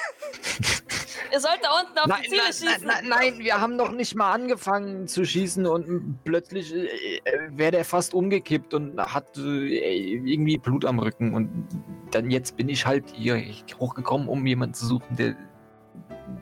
[1.32, 2.90] Ihr sollt da unten auf die Ziele schießen.
[3.08, 8.14] nein, wir haben noch nicht mal angefangen zu schießen und plötzlich äh, wäre der fast
[8.14, 11.68] umgekippt und hat äh, irgendwie Blut am Rücken und
[12.10, 13.40] dann jetzt bin ich halt hier
[13.78, 15.36] hochgekommen, um jemanden zu suchen, der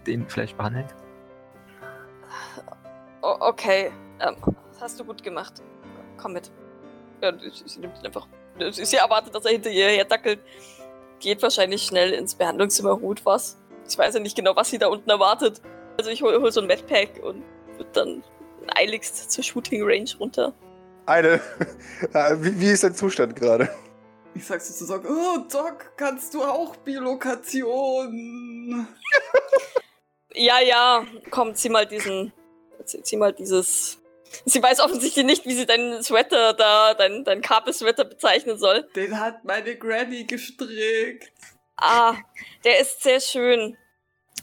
[0.07, 0.95] den vielleicht behandelt.
[3.23, 4.37] O- okay, ähm,
[4.73, 5.63] das hast du gut gemacht.
[6.17, 6.51] Komm mit.
[7.21, 8.27] Ja, sie, nimmt ihn einfach.
[8.73, 10.41] Sie, sie erwartet, dass er hinter ihr her dackelt.
[11.21, 13.59] Geht wahrscheinlich schnell ins Behandlungszimmer, ruht was.
[13.89, 15.61] Ich weiß ja nicht genau, was sie da unten erwartet.
[15.97, 17.43] Also ich hole hol so ein Medpack und
[17.77, 18.23] wird dann
[18.75, 20.53] eiligst zur Shooting Range runter.
[21.07, 21.41] Eine.
[22.13, 23.71] Äh, wie, wie ist dein Zustand gerade?
[24.35, 28.07] Ich sag sozusagen, oh Doc, kannst du auch Bilokation?
[30.35, 32.33] Ja, ja, komm, zieh mal diesen.
[32.85, 33.99] Zieh, zieh mal dieses.
[34.45, 38.87] Sie weiß offensichtlich nicht, wie sie deinen Sweater da, dein, dein Kabelsweater bezeichnen soll.
[38.95, 41.33] Den hat meine Granny gestrickt.
[41.81, 42.17] Ah,
[42.65, 43.77] der ist sehr schön.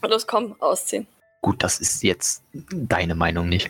[0.02, 1.06] Los, komm, ausziehen.
[1.42, 3.68] Gut, das ist jetzt deine Meinung nicht.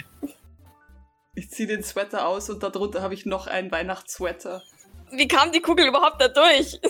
[1.34, 4.62] Ich zieh den Sweater aus und darunter habe ich noch einen Weihnachtssweater.
[5.10, 6.80] Wie kam die Kugel überhaupt da durch?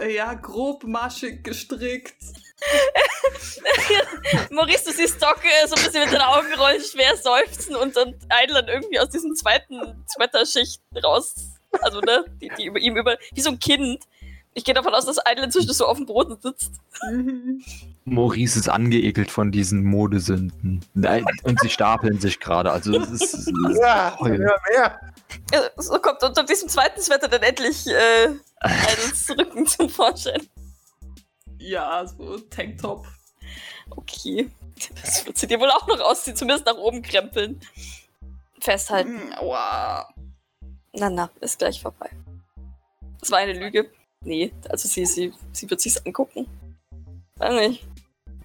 [0.00, 2.14] Äh, Ja, grobmaschig gestrickt.
[4.50, 8.18] Maurice, du siehst Doc äh, so ein bisschen mit den Augenrollen schwer seufzen und dann
[8.30, 11.34] Eidland irgendwie aus diesem zweiten Sweaterschicht raus.
[11.82, 13.18] Also, ne, die, die über ihm über.
[13.32, 14.04] Wie so ein Kind.
[14.56, 16.72] Ich gehe davon aus, dass Eidland zwischen so auf dem Boden sitzt.
[18.04, 20.84] Maurice ist angeekelt von diesen Modesünden.
[20.94, 22.70] Nein, Und sie stapeln sich gerade.
[22.70, 24.38] Also es ist, Ja, Heul.
[24.38, 25.00] mehr, mehr.
[25.52, 28.28] Ja, So kommt unter diesem zweiten Sweater dann endlich äh,
[28.60, 30.46] Eidlands Rücken zum Vorschein.
[31.58, 33.06] Ja, so Tanktop.
[33.90, 34.50] Okay.
[35.02, 37.60] Das wird sie dir wohl auch noch ausziehen, zumindest nach oben krempeln.
[38.60, 39.14] Festhalten.
[39.30, 40.08] Mm, Aua.
[40.92, 42.10] Na, na, ist gleich vorbei.
[43.20, 43.90] Das war eine Lüge.
[44.24, 46.46] Nee, also sie, sie, sie wird sich's angucken.
[47.36, 47.86] Weiß nicht.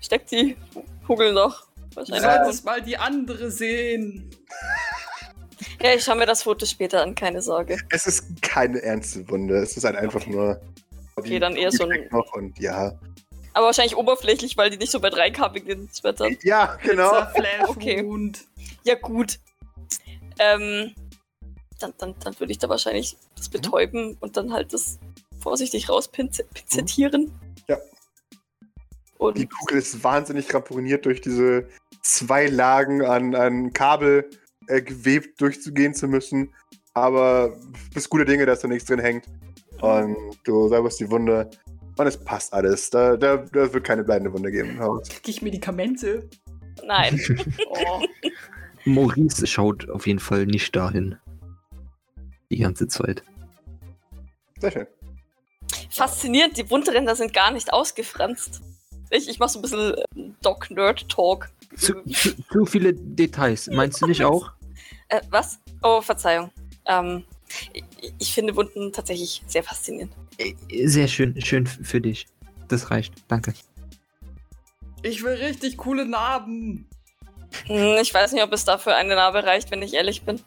[0.01, 0.55] Steckt die
[1.07, 1.67] Kugel noch.
[1.91, 2.23] Du Wahrscheinlich.
[2.23, 4.29] solltest mal die andere sehen.
[5.81, 7.77] Ja, ich schaue mir das Foto später an, keine Sorge.
[7.89, 9.57] Es ist keine ernste Wunde.
[9.57, 10.59] Es ist halt einfach nur.
[11.15, 12.97] Okay, dann eher so ein- Noch und ja.
[13.53, 16.35] Aber wahrscheinlich oberflächlich, weil die nicht so weit reinkam in den Sweatern.
[16.43, 17.11] Ja, genau.
[17.67, 18.05] Okay.
[18.05, 18.45] Wound.
[18.83, 19.39] Ja, gut.
[20.39, 20.95] Ähm,
[21.79, 24.99] dann, dann, dann würde ich da wahrscheinlich das betäuben und dann halt das
[25.39, 27.31] vorsichtig rauspinzettieren.
[27.67, 27.77] Ja.
[29.17, 31.67] Und Die Kugel ist wahnsinnig ramponiert durch diese
[32.01, 34.29] zwei Lagen an, an Kabel
[34.67, 36.53] äh, gewebt durchzugehen zu müssen.
[36.93, 39.25] Aber du bist gute Dinge, dass da nichts drin hängt.
[39.81, 41.49] Und du säuberst die Wunde.
[41.97, 42.89] Und es passt alles.
[42.89, 45.07] Da, da, da wird keine bleibende Wunde geben im Haus.
[45.09, 46.29] Krieg ich Medikamente?
[46.85, 47.19] nein.
[47.69, 48.01] Oh.
[48.85, 51.17] Maurice schaut auf jeden Fall nicht dahin.
[52.49, 53.23] Die ganze Zeit.
[54.59, 54.87] Sehr schön.
[55.99, 58.61] Faszinierend, die Wundränder sind gar nicht ausgefranst.
[59.09, 60.03] Ich, ich mach so ein bisschen äh,
[60.41, 61.49] Doc-Nerd-Talk.
[61.75, 63.67] Zu, zu, zu viele Details.
[63.67, 64.51] Meinst du nicht auch?
[65.11, 65.57] Äh, was?
[65.81, 66.51] Oh, Verzeihung.
[66.85, 67.23] Ähm,
[67.73, 67.83] ich,
[68.19, 70.13] ich finde Wunden tatsächlich sehr faszinierend.
[70.37, 70.53] Äh,
[70.87, 72.27] Sehr schön, schön für dich.
[72.67, 73.15] Das reicht.
[73.27, 73.55] Danke.
[75.01, 76.87] Ich will richtig coole Narben.
[77.65, 80.39] Hm, Ich weiß nicht, ob es dafür eine Narbe reicht, wenn ich ehrlich bin.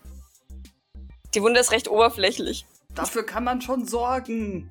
[1.35, 2.65] Die Wunde ist recht oberflächlich.
[2.95, 4.69] Dafür kann man schon sorgen.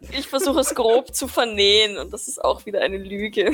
[0.00, 3.52] Ich versuche es grob zu vernähen und das ist auch wieder eine Lüge.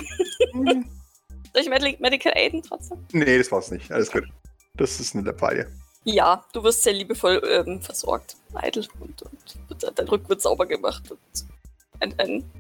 [0.53, 2.99] Soll ich Medi Medical Aiden trotzdem?
[3.13, 3.91] Nee, das war's nicht.
[3.93, 4.25] Alles gut.
[4.75, 5.67] Das ist eine Lappalie.
[6.05, 11.11] Ja, du wirst sehr liebevoll ähm, versorgt, Eitel, und, und dein Rücken wird sauber gemacht
[11.11, 11.47] und
[12.01, 12.51] ein, ein,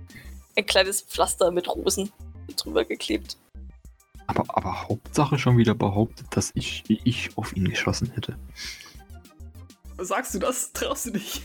[0.56, 2.12] ein kleines Pflaster mit Rosen
[2.56, 3.36] drüber geklebt.
[4.28, 8.38] Aber, aber Hauptsache schon wieder behauptet, dass ich, ich auf ihn geschossen hätte.
[9.98, 10.72] Sagst du das?
[10.72, 11.42] Traust du dich?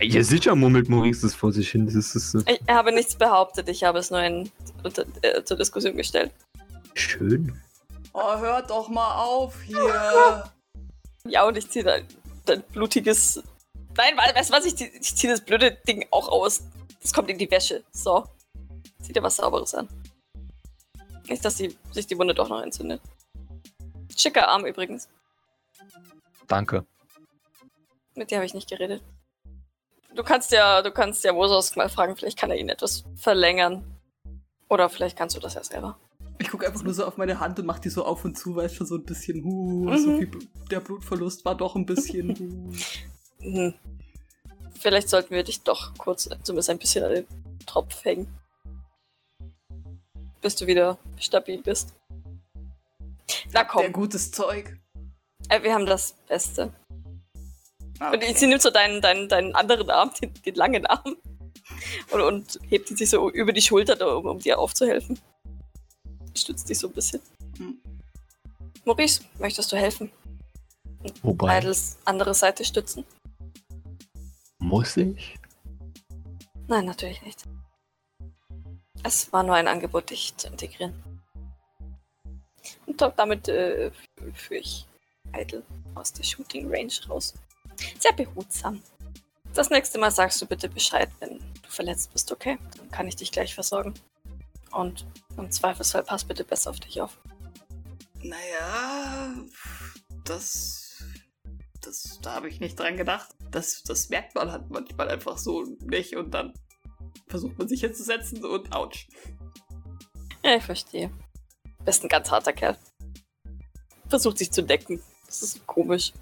[0.00, 1.86] Ja, sicher murmelt Maurice das vor sich hin.
[1.86, 4.50] Das ist, das ist Ich habe nichts behauptet, ich habe es nur in,
[4.82, 6.32] unter, äh, zur Diskussion gestellt.
[6.94, 7.60] schön.
[8.14, 10.44] Oh, hört doch mal auf hier.
[11.24, 12.04] Ja, und ich ziehe dein,
[12.46, 13.40] dein blutiges.
[13.96, 14.64] Nein, weißt du was?
[14.64, 16.64] Ich, zieh- ich ziehe das blöde Ding auch aus.
[17.00, 17.84] Das kommt in die Wäsche.
[17.92, 18.26] So.
[19.00, 19.88] Zieh dir was Sauberes an.
[21.28, 23.00] Nicht, dass die, sich die Wunde doch noch entzündet.
[24.16, 25.08] Schicker Arm übrigens.
[26.48, 26.84] Danke.
[28.16, 29.00] Mit dir habe ich nicht geredet.
[30.14, 33.84] Du kannst ja, du kannst ja Wosos mal fragen, vielleicht kann er ihn etwas verlängern.
[34.68, 35.98] Oder vielleicht kannst du das ja selber.
[36.38, 38.56] Ich gucke einfach nur so auf meine Hand und mach die so auf und zu,
[38.56, 39.98] weil schon so ein bisschen, huh, Mhm.
[39.98, 40.30] so viel,
[40.70, 42.72] der Blutverlust war doch ein bisschen, huh.
[43.44, 43.74] Hm.
[44.78, 47.26] Vielleicht sollten wir dich doch kurz zumindest ein bisschen an den
[47.66, 48.26] Tropf hängen.
[50.40, 51.92] Bis du wieder stabil bist.
[53.52, 54.76] Na Der komm, gutes Zeug.
[55.48, 56.72] äh, wir haben das Beste.
[58.02, 61.16] Ah, Und sie nimmt so deinen, deinen, deinen anderen Arm, den, den langen Arm,
[62.10, 65.18] und, und hebt ihn sich so über die Schulter, da, um, um dir aufzuhelfen.
[66.36, 67.20] Stützt dich so ein bisschen.
[67.58, 67.78] Hm.
[68.84, 70.10] Maurice, möchtest du helfen?
[71.22, 73.04] Wobei, Idles andere Seite stützen?
[74.58, 75.36] muss ich?
[76.68, 77.42] Nein, natürlich nicht.
[79.02, 80.94] Es war nur ein Angebot, dich zu integrieren.
[82.86, 84.86] Und damit äh, fü- führe ich
[85.36, 85.62] Idle
[85.96, 87.34] aus der Shooting Range raus.
[87.98, 88.82] Sehr behutsam.
[89.54, 92.58] Das nächste Mal sagst du bitte Bescheid, wenn du verletzt bist, okay?
[92.78, 93.94] Dann kann ich dich gleich versorgen.
[94.70, 97.18] Und im Zweifelsfall pass bitte besser auf dich auf.
[98.22, 99.34] Naja,
[100.24, 101.02] das.
[101.82, 103.34] Das, da habe ich nicht dran gedacht.
[103.50, 106.54] Das, das merkt man halt manchmal einfach so nicht und dann
[107.26, 109.08] versucht man sich hinzusetzen und ouch.
[110.44, 111.10] Ja, ich verstehe.
[111.84, 112.78] Bist ein ganz harter Kerl.
[114.08, 115.02] Versucht sich zu decken.
[115.26, 116.12] Das ist komisch.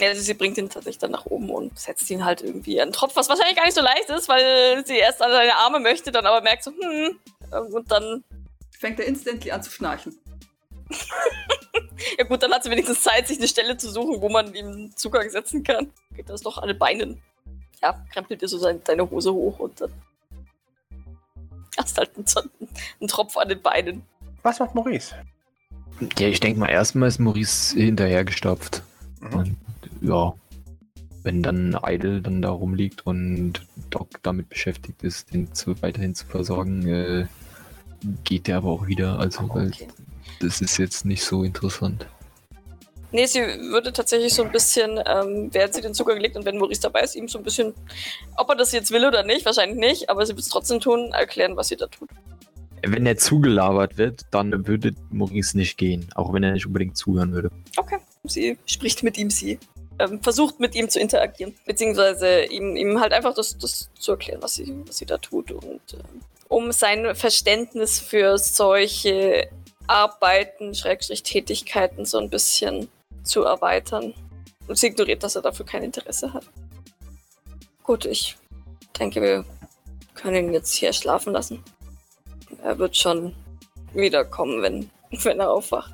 [0.00, 2.88] Ja, also sie bringt ihn tatsächlich dann nach oben und setzt ihn halt irgendwie an
[2.88, 5.80] den Tropf, was wahrscheinlich gar nicht so leicht ist, weil sie erst an seine Arme
[5.80, 7.18] möchte, dann aber merkt so, hm,
[7.72, 8.24] und dann,
[8.78, 10.16] Fängt er instantly an zu schnarchen.
[12.18, 14.92] ja gut, dann hat sie wenigstens Zeit, sich eine Stelle zu suchen, wo man ihm
[14.94, 15.90] Zugang setzen kann.
[16.14, 17.20] Geht das doch an den Beinen.
[17.82, 19.92] Ja, krempelt dir so sein, deine Hose hoch und dann
[21.76, 22.26] hast halt einen,
[23.00, 24.02] einen Tropf an den Beinen.
[24.42, 25.14] Was macht Maurice?
[26.18, 28.82] Ja, ich denke mal, erstmal ist Maurice hinterhergestapft.
[29.20, 29.56] Mhm.
[30.00, 30.34] Ja,
[31.22, 36.26] wenn dann Idle dann da rumliegt und Doc damit beschäftigt ist, den zu, weiterhin zu
[36.26, 37.26] versorgen, äh,
[38.24, 39.18] geht der aber auch wieder.
[39.18, 39.88] Also, weil Okay.
[40.40, 42.06] das ist jetzt nicht so interessant.
[43.10, 46.58] Nee, sie würde tatsächlich so ein bisschen, ähm, während sie den Zugang legt und wenn
[46.58, 47.72] Maurice dabei ist, ihm so ein bisschen,
[48.36, 51.12] ob er das jetzt will oder nicht, wahrscheinlich nicht, aber sie wird es trotzdem tun,
[51.12, 52.10] erklären, was sie da tut.
[52.86, 57.32] Wenn er zugelabert wird, dann würde Maurice nicht gehen, auch wenn er nicht unbedingt zuhören
[57.32, 57.50] würde.
[57.76, 57.98] Okay.
[58.24, 59.58] Sie spricht mit ihm, sie
[59.98, 64.42] ähm, versucht mit ihm zu interagieren, beziehungsweise ihm, ihm halt einfach das, das zu erklären,
[64.42, 69.48] was sie, was sie da tut und ähm, um sein Verständnis für solche
[69.86, 72.88] Arbeiten, Schrägstrich Tätigkeiten so ein bisschen
[73.22, 74.14] zu erweitern.
[74.66, 76.44] Und sie ignoriert, dass er dafür kein Interesse hat.
[77.82, 78.36] Gut, ich
[78.98, 79.44] denke, wir
[80.14, 81.62] können ihn jetzt hier schlafen lassen.
[82.62, 83.34] Er wird schon
[83.94, 84.90] wiederkommen, wenn,
[85.22, 85.92] wenn er aufwacht.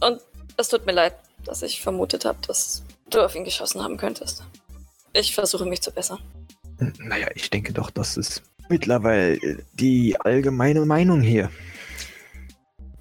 [0.00, 0.20] Und
[0.56, 4.44] es tut mir leid, dass ich vermutet habe, dass du auf ihn geschossen haben könntest.
[5.12, 6.18] Ich versuche mich zu bessern.
[6.98, 9.38] Naja, ich denke doch, das ist mittlerweile
[9.74, 11.50] die allgemeine Meinung hier.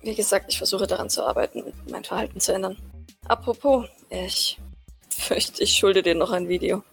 [0.02, 2.78] Wie gesagt, ich versuche daran zu arbeiten, mein Verhalten zu ändern.
[3.28, 4.60] Apropos, ich
[5.10, 6.84] fürchte, ich schulde dir noch ein Video.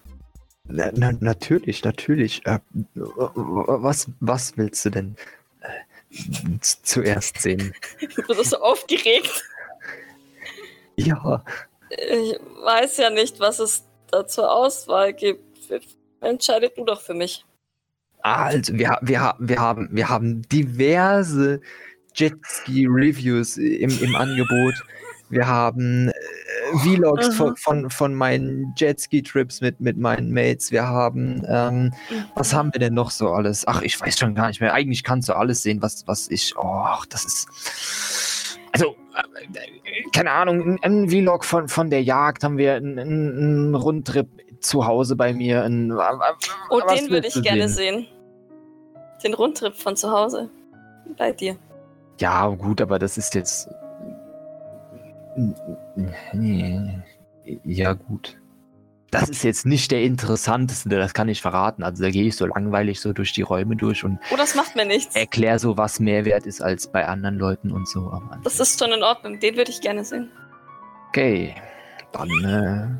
[0.65, 2.47] Na, na, natürlich, natürlich.
[2.47, 2.61] Äh,
[2.95, 5.17] was, was willst du denn
[5.61, 7.75] äh, zuerst sehen?
[8.17, 9.45] Du bist so aufgeregt.
[10.97, 11.45] Ja,
[11.99, 15.43] Ich weiß ja nicht, was es da zur Auswahl gibt.
[16.21, 17.45] Entscheide du doch für mich.
[18.23, 21.61] also wir, wir, wir, haben, wir haben diverse
[22.15, 24.75] Jetski-Reviews im, im Angebot.
[25.31, 26.13] Wir haben äh,
[26.83, 27.33] Vlogs Mhm.
[27.33, 30.71] von, von, von meinen Jetski-Trips mit, mit meinen Mates.
[30.71, 31.93] Wir haben, ähm,
[32.35, 33.67] was haben wir denn noch so alles?
[33.67, 34.75] Ach, ich weiß schon gar nicht mehr.
[34.75, 36.55] Eigentlich kannst du alles sehen, was, was ich.
[36.57, 37.49] Oh, das ist.
[38.73, 44.29] Also, äh, keine Ahnung, ein, Vlog von, von der Jagd haben wir, einen Rundtrip
[44.61, 45.63] zu Hause bei mir.
[45.65, 47.99] Ein, Oh, was den würde ich gerne sehen?
[47.99, 48.07] sehen.
[49.23, 50.49] Den Rundtrip von zu Hause.
[51.17, 51.57] Bei dir.
[52.21, 53.69] Ja, gut, aber das ist jetzt.
[57.65, 58.39] Ja, gut.
[59.13, 61.83] Das ist jetzt nicht der interessanteste, das kann ich verraten.
[61.85, 64.75] Also da gehe ich so langweilig so durch die Räume durch und Oh, das macht
[64.75, 65.15] mir nichts.
[65.15, 68.01] erkläre so, was Mehrwert ist als bei anderen Leuten und so.
[68.11, 69.39] Aber Das ist schon in Ordnung.
[69.39, 70.31] Den würde ich gerne sehen.
[71.11, 71.55] okay,
[72.13, 72.31] Dann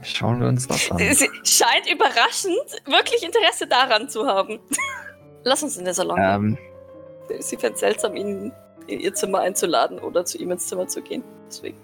[0.01, 0.99] äh, schauen wir uns das an.
[1.13, 4.61] Sie scheint überraschend wirklich Interesse daran zu haben.
[5.45, 6.59] Lass uns in den Salon Ähm,
[7.29, 7.41] gehen.
[7.43, 8.53] Sie fände es seltsam, ihn
[8.87, 11.25] in ihr Zimmer einzuladen oder zu ihm ins Zimmer zu gehen.
[11.49, 11.79] Deswegen.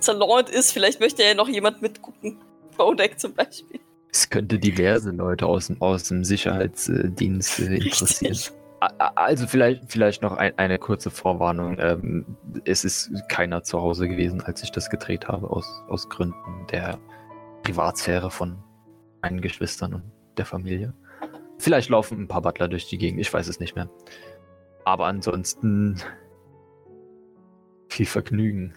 [0.00, 2.38] Salon ist, vielleicht möchte ja noch jemand mitgucken.
[2.76, 3.80] Bodeck zum Beispiel.
[4.10, 8.32] es könnte diverse Leute aus dem, aus dem Sicherheitsdienst äh, interessieren.
[8.32, 8.52] Richtig.
[8.80, 11.76] A- a- Also vielleicht, vielleicht noch ein, eine kurze Vorwarnung.
[11.78, 12.26] Ähm,
[12.64, 16.98] es ist keiner zu Hause gewesen, als ich das gedreht habe, aus, aus Gründen der
[17.62, 18.58] Privatsphäre von
[19.22, 20.02] meinen Geschwistern und
[20.36, 20.92] der Familie.
[21.58, 23.88] Vielleicht laufen ein paar Butler durch die Gegend, ich weiß es nicht mehr.
[24.84, 25.96] Aber ansonsten
[27.88, 28.74] viel Vergnügen.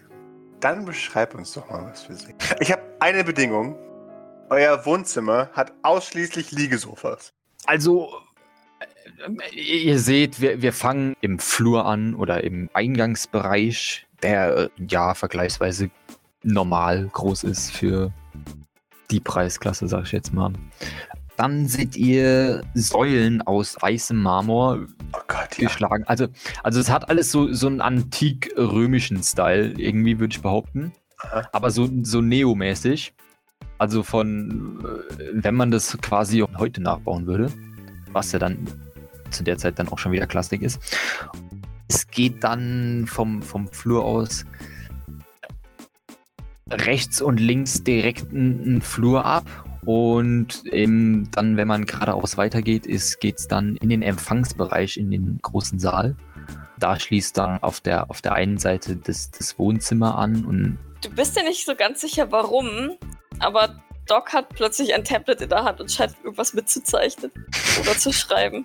[0.60, 2.34] Dann beschreib uns doch mal, was wir sehen.
[2.60, 3.76] Ich habe eine Bedingung.
[4.50, 7.32] Euer Wohnzimmer hat ausschließlich Liegesofas.
[7.66, 8.10] Also,
[8.80, 15.14] äh, ihr seht, wir, wir fangen im Flur an oder im Eingangsbereich, der äh, ja
[15.14, 15.90] vergleichsweise
[16.42, 18.12] normal groß ist für
[19.10, 20.52] die Preisklasse, sag ich jetzt mal.
[21.36, 25.68] Dann seht ihr Säulen aus weißem Marmor Oh Gott, ja.
[25.68, 26.04] geschlagen.
[26.06, 26.26] Also,
[26.62, 30.92] also es hat alles so, so einen antik-römischen Style, irgendwie würde ich behaupten.
[31.52, 33.14] Aber so, so neomäßig.
[33.78, 34.84] Also von,
[35.18, 37.52] äh, wenn man das quasi heute nachbauen würde,
[38.12, 38.66] was ja dann
[39.30, 40.80] zu der Zeit dann auch schon wieder Klassik ist.
[41.86, 44.44] Es geht dann vom, vom Flur aus
[46.70, 49.44] rechts und links direkt einen Flur ab
[49.84, 52.84] und im, dann, wenn man geradeaus weitergeht,
[53.20, 56.14] geht es dann in den Empfangsbereich, in den großen Saal.
[56.78, 61.10] Da schließt dann auf der, auf der einen Seite das, das Wohnzimmer an und Du
[61.10, 62.96] bist dir nicht so ganz sicher, warum,
[63.38, 67.30] aber Doc hat plötzlich ein Tablet in der Hand und scheint irgendwas mitzuzeichnen
[67.80, 68.64] oder zu schreiben.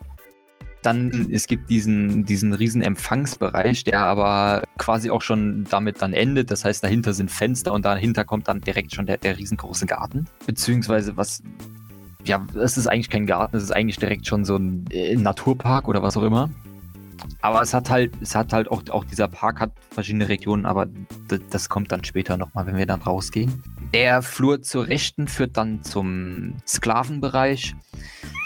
[0.82, 6.52] dann es gibt diesen, diesen riesen Empfangsbereich, der aber quasi auch schon damit dann endet.
[6.52, 10.28] Das heißt, dahinter sind Fenster und dahinter kommt dann direkt schon der, der riesengroße Garten.
[10.46, 11.44] Beziehungsweise was,
[12.26, 15.88] ja, es ist eigentlich kein Garten, es ist eigentlich direkt schon so ein äh, Naturpark
[15.88, 16.50] oder was auch immer.
[17.42, 20.88] Aber es hat halt, es hat halt auch, auch dieser Park hat verschiedene Regionen, aber
[21.50, 23.64] das, kommt dann später nochmal, wenn wir dann rausgehen.
[23.94, 27.76] Der Flur zur Rechten führt dann zum Sklavenbereich.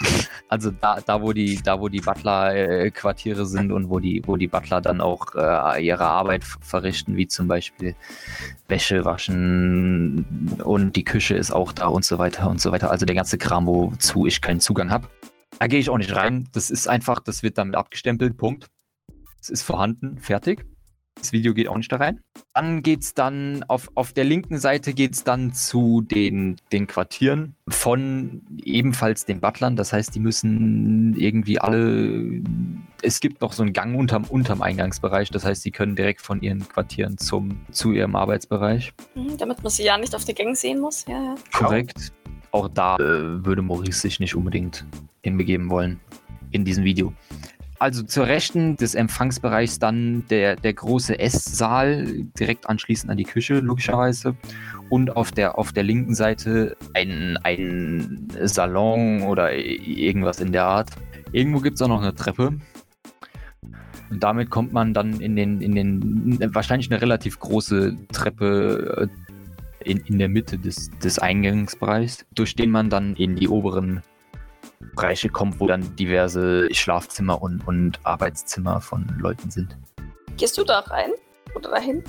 [0.50, 4.48] Also da, da wo die, da wo die Butler-Quartiere sind und wo die, wo die
[4.48, 7.94] Butler dann auch äh, ihre Arbeit verrichten, wie zum Beispiel
[8.66, 12.90] Wäsche waschen und die Küche ist auch da und so weiter und so weiter.
[12.90, 15.06] Also der ganze Kram, wozu ich keinen Zugang habe.
[15.58, 16.48] Da gehe ich auch nicht rein.
[16.52, 18.36] Das ist einfach, das wird damit abgestempelt.
[18.36, 18.68] Punkt.
[19.40, 20.64] Es ist vorhanden, fertig.
[21.16, 22.20] Das Video geht auch nicht da rein.
[22.54, 28.42] Dann geht's dann auf, auf der linken Seite geht's dann zu den, den Quartieren von
[28.62, 29.74] ebenfalls den Butlern.
[29.74, 32.40] Das heißt, die müssen irgendwie alle.
[33.02, 35.30] Es gibt noch so einen Gang unterm, unterm Eingangsbereich.
[35.30, 38.92] Das heißt, sie können direkt von ihren Quartieren zum, zu ihrem Arbeitsbereich.
[39.16, 41.04] Mhm, damit man sie ja nicht auf der Gang sehen muss.
[41.06, 41.34] Ja, ja.
[41.52, 42.12] Korrekt.
[42.50, 44.86] Auch da äh, würde Maurice sich nicht unbedingt
[45.28, 46.00] hinbegeben wollen
[46.50, 47.12] in diesem Video.
[47.80, 52.06] Also zur Rechten des Empfangsbereichs dann der, der große Esssaal,
[52.38, 54.34] direkt anschließend an die Küche, logischerweise.
[54.90, 60.90] Und auf der, auf der linken Seite ein, ein Salon oder irgendwas in der Art.
[61.30, 62.58] Irgendwo gibt es auch noch eine Treppe.
[64.10, 69.88] Und damit kommt man dann in den, in den, wahrscheinlich eine relativ große Treppe äh,
[69.88, 74.02] in, in der Mitte des, des Eingangsbereichs, durch den man dann in die oberen
[74.94, 79.76] Bereiche kommt, wo dann diverse Schlafzimmer und, und Arbeitszimmer von Leuten sind.
[80.36, 81.10] Gehst du da rein?
[81.54, 82.02] Oder dahin?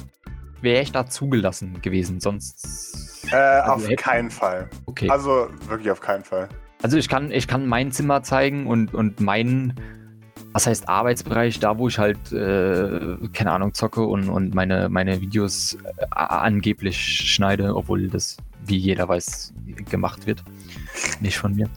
[0.61, 3.25] Wäre ich da zugelassen gewesen, sonst.
[3.31, 4.69] Äh, Also auf keinen Fall.
[4.85, 5.09] Okay.
[5.09, 6.49] Also wirklich auf keinen Fall.
[6.81, 9.73] Also ich kann, ich kann mein Zimmer zeigen und, und meinen,
[10.53, 15.21] was heißt Arbeitsbereich, da wo ich halt, äh, keine Ahnung, zocke und, und meine, meine
[15.21, 19.53] Videos äh, angeblich schneide, obwohl das, wie jeder weiß,
[19.89, 20.43] gemacht wird.
[21.19, 21.69] Nicht von mir.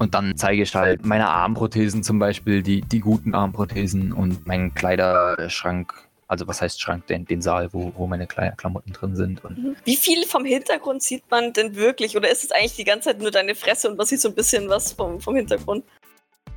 [0.00, 4.74] Und dann zeige ich halt meine Armprothesen zum Beispiel, die, die guten Armprothesen und meinen
[4.74, 5.92] Kleiderschrank.
[6.26, 9.44] Also was heißt Schrank, den, den Saal, wo, wo meine Kle Klamotten drin sind.
[9.44, 9.76] Und Mhm.
[9.84, 12.16] Wie viel vom Hintergrund sieht man denn wirklich?
[12.16, 14.34] Oder ist es eigentlich die ganze Zeit nur deine Fresse und man sieht so ein
[14.34, 15.84] bisschen was vom, vom Hintergrund?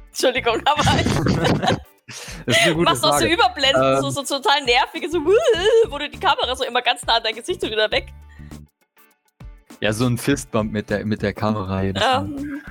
[0.07, 0.83] Entschuldigung, aber
[2.45, 3.25] das ist eine gute machst du auch so.
[3.25, 4.01] Überblenden, Ähm.
[4.01, 5.19] so, so total nervige, so,
[5.89, 8.13] wo du die Kamera so immer ganz nah an dein Gesicht und wieder weg.
[9.81, 11.83] Ja, so ein Fistbump mit der, mit der Kamera.
[11.83, 12.01] jedes.
[12.01, 12.61] Ähm,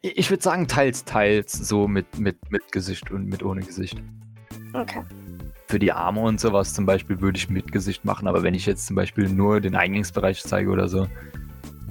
[0.00, 4.00] Ich würde sagen, teils, teils, so mit, mit, mit Gesicht und mit ohne Gesicht.
[4.72, 5.02] okay.
[5.68, 8.66] Für die Arme und sowas zum Beispiel würde ich mit Gesicht machen, aber wenn ich
[8.66, 11.08] jetzt zum Beispiel nur den Eingangsbereich zeige oder so,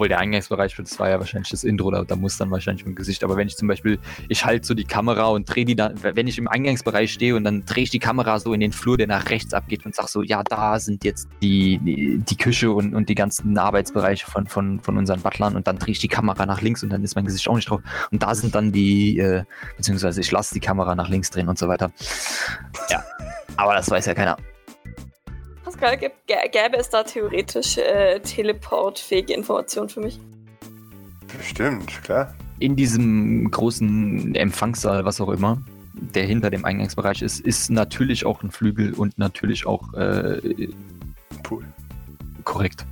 [0.01, 2.95] Obwohl der Eingangsbereich, das war ja wahrscheinlich das Intro, da, da muss dann wahrscheinlich mein
[2.95, 3.23] Gesicht.
[3.23, 3.99] Aber wenn ich zum Beispiel,
[4.29, 7.43] ich halte so die Kamera und drehe die dann, wenn ich im Eingangsbereich stehe und
[7.43, 10.07] dann drehe ich die Kamera so in den Flur, der nach rechts abgeht und sag
[10.07, 14.47] so, ja, da sind jetzt die, die, die Küche und, und die ganzen Arbeitsbereiche von,
[14.47, 17.13] von, von unseren Butlern und dann drehe ich die Kamera nach links und dann ist
[17.13, 17.81] mein Gesicht auch nicht drauf.
[18.09, 19.43] Und da sind dann die, äh,
[19.77, 21.91] beziehungsweise ich lasse die Kamera nach links drehen und so weiter.
[22.89, 23.03] Ja,
[23.55, 24.35] aber das weiß ja keiner.
[25.81, 30.19] Pascal, gäb- gä- gäbe es da theoretisch äh, teleportfähige Informationen für mich?
[31.35, 32.35] Bestimmt, klar.
[32.59, 35.59] in diesem großen Empfangssaal, was auch immer,
[35.93, 40.69] der hinter dem Eingangsbereich ist, ist natürlich auch ein Flügel und natürlich auch äh,
[41.41, 41.65] Pool.
[42.43, 42.85] korrekt.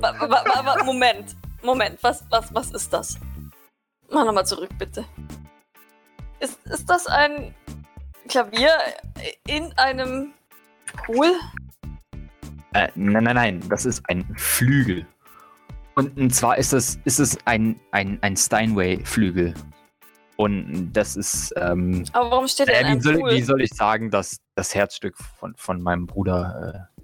[0.84, 3.18] Moment, Moment, was, was, was ist das?
[4.10, 5.06] Mach nochmal zurück, bitte.
[6.40, 7.54] Ist, ist das ein
[8.28, 8.70] Klavier
[9.46, 10.34] in einem
[10.94, 11.32] Pool?
[12.74, 15.06] Äh, nein, nein, nein, das ist ein Flügel.
[15.94, 19.54] Und, und zwar ist es, ist es ein, ein, ein Steinway-Flügel.
[20.36, 23.70] Und das ist, ähm, Aber warum steht er in äh, wie, soll, wie soll ich
[23.74, 27.00] sagen, das, das Herzstück von, von meinem Bruder äh,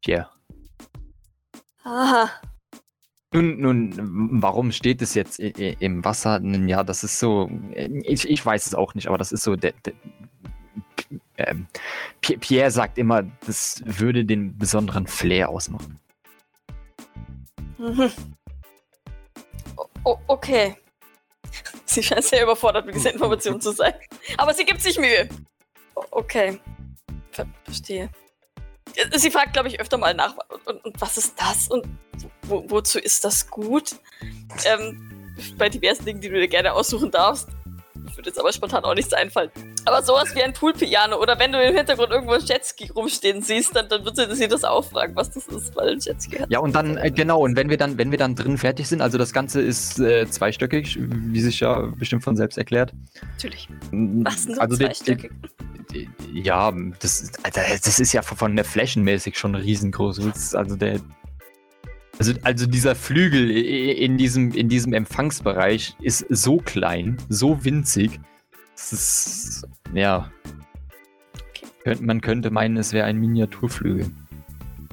[0.00, 0.30] Pierre.
[1.82, 2.30] Aha.
[3.32, 6.40] Nun, nun, warum steht es jetzt im Wasser?
[6.40, 7.50] Ja, das ist so.
[7.74, 9.56] Ich, ich weiß es auch nicht, aber das ist so.
[9.56, 9.94] Der, der,
[11.36, 11.66] ähm,
[12.20, 15.98] Pi- Pierre sagt immer, das würde den besonderen Flair ausmachen.
[17.78, 18.10] Mhm.
[20.26, 20.76] Okay.
[21.84, 23.94] Sie scheint sehr überfordert mit dieser Information zu sein.
[24.36, 25.28] Aber sie gibt sich Mühe.
[26.10, 26.60] Okay.
[27.30, 28.10] Ver verstehe.
[28.94, 30.34] Äh, Sie fragt, glaube ich, öfter mal nach,
[30.64, 31.68] und, und, was ist das?
[31.68, 31.86] Und
[32.42, 33.96] wo, wozu ist das gut?
[34.64, 37.48] Ähm, bei diversen Dingen, die du dir gerne aussuchen darfst.
[38.14, 39.50] Würde jetzt aber spontan auch nichts einfallen.
[39.86, 43.74] Aber sowas wie ein Poolpiano oder wenn du im Hintergrund irgendwo ein Jetski rumstehen siehst,
[43.74, 46.50] dann, dann wird sie das auch fragen, was das ist, weil ein Jetski hat.
[46.50, 49.00] Ja, und dann, äh, genau, und wenn wir dann, wenn wir dann drin fertig sind,
[49.00, 52.92] also das Ganze ist äh, zweistöckig, wie sich ja bestimmt von selbst erklärt.
[53.34, 53.68] Natürlich.
[53.92, 55.28] Was sind so also zwei die-
[55.92, 60.54] die- Ja, das, ist- Alter, das ist ja von der Flächenmäßig schon riesengroß.
[60.54, 61.00] Also der.
[62.18, 68.18] Also, also dieser Flügel in diesem, in diesem Empfangsbereich ist so klein, so winzig.
[68.76, 69.66] Das ist.
[69.94, 70.30] Ja.
[71.82, 74.10] Könnt- Man könnte meinen, es wäre ein Miniaturflügel.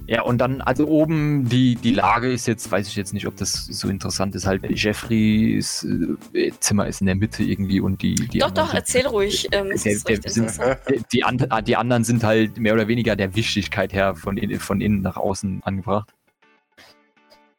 [0.06, 3.38] Ja, und dann, also oben die, die Lage ist jetzt, weiß ich jetzt nicht, ob
[3.38, 5.88] das so interessant ist, halt Jeffreys
[6.34, 9.48] äh, Zimmer ist in der Mitte irgendwie und die, die doch, doch, sind- erzähl ruhig.
[9.54, 10.60] Ähm, das Der- der- recht sind-
[10.90, 14.36] die, die, and, ah, die anderen sind halt mehr oder weniger der Wichtigkeit her von,
[14.36, 16.14] in, von innen nach außen angebracht.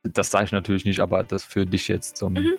[0.03, 2.35] Das sage ich natürlich nicht, aber das für dich jetzt zum.
[2.35, 2.53] Mhm.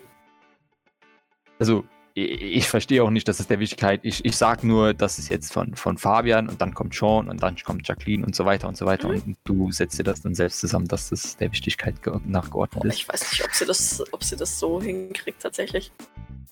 [1.60, 1.86] Also,
[2.18, 4.00] ich, verstehe auch nicht, dass es der Wichtigkeit.
[4.04, 7.44] Ich, ich sage nur, das ist jetzt von, von Fabian und dann kommt Sean und
[7.44, 9.10] dann kommt Jacqueline und so weiter und so weiter.
[9.10, 9.22] Mhm.
[9.26, 12.96] Und du setzt dir das dann selbst zusammen, dass das der Wichtigkeit ge- nachgeordnet ist.
[12.96, 15.92] ich weiß nicht, ob sie, das, ob sie das so hinkriegt, tatsächlich.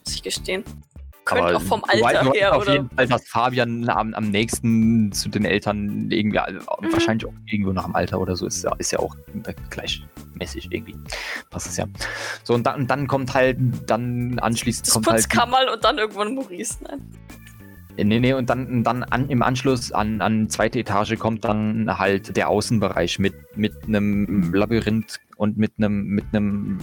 [0.05, 0.65] Muss ich gestehen.
[1.33, 2.73] Könnte Aber auch vom Alter her, auf oder?
[2.73, 6.93] jeden Fall, dass Fabian am, am nächsten zu den Eltern irgendwie, also Mhm.
[6.93, 9.15] wahrscheinlich auch irgendwo nach dem Alter oder so, ist ja, ist ja auch
[9.69, 10.95] gleichmäßig irgendwie.
[11.49, 11.85] Passt es ja.
[12.43, 13.57] So, und dann, und dann kommt halt,
[13.87, 15.23] dann anschließend Das kommt halt.
[15.23, 16.77] Putzkammerl und dann irgendwann Maurice.
[16.83, 17.01] Nein.
[17.95, 22.35] Nee, nee, und dann, dann an, im Anschluss an, an zweite Etage kommt dann halt
[22.35, 26.79] der Außenbereich mit, mit einem Labyrinth und mit einem, mit einem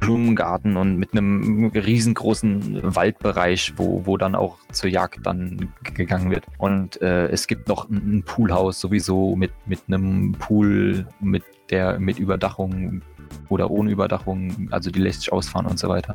[0.00, 6.44] Blumengarten und mit einem riesengroßen Waldbereich, wo, wo dann auch zur Jagd dann gegangen wird.
[6.58, 11.98] Und äh, es gibt noch ein, ein Poolhaus sowieso mit, mit einem Pool, mit der,
[11.98, 13.02] mit Überdachung
[13.48, 16.14] oder ohne Überdachung, also die lässt sich ausfahren und so weiter.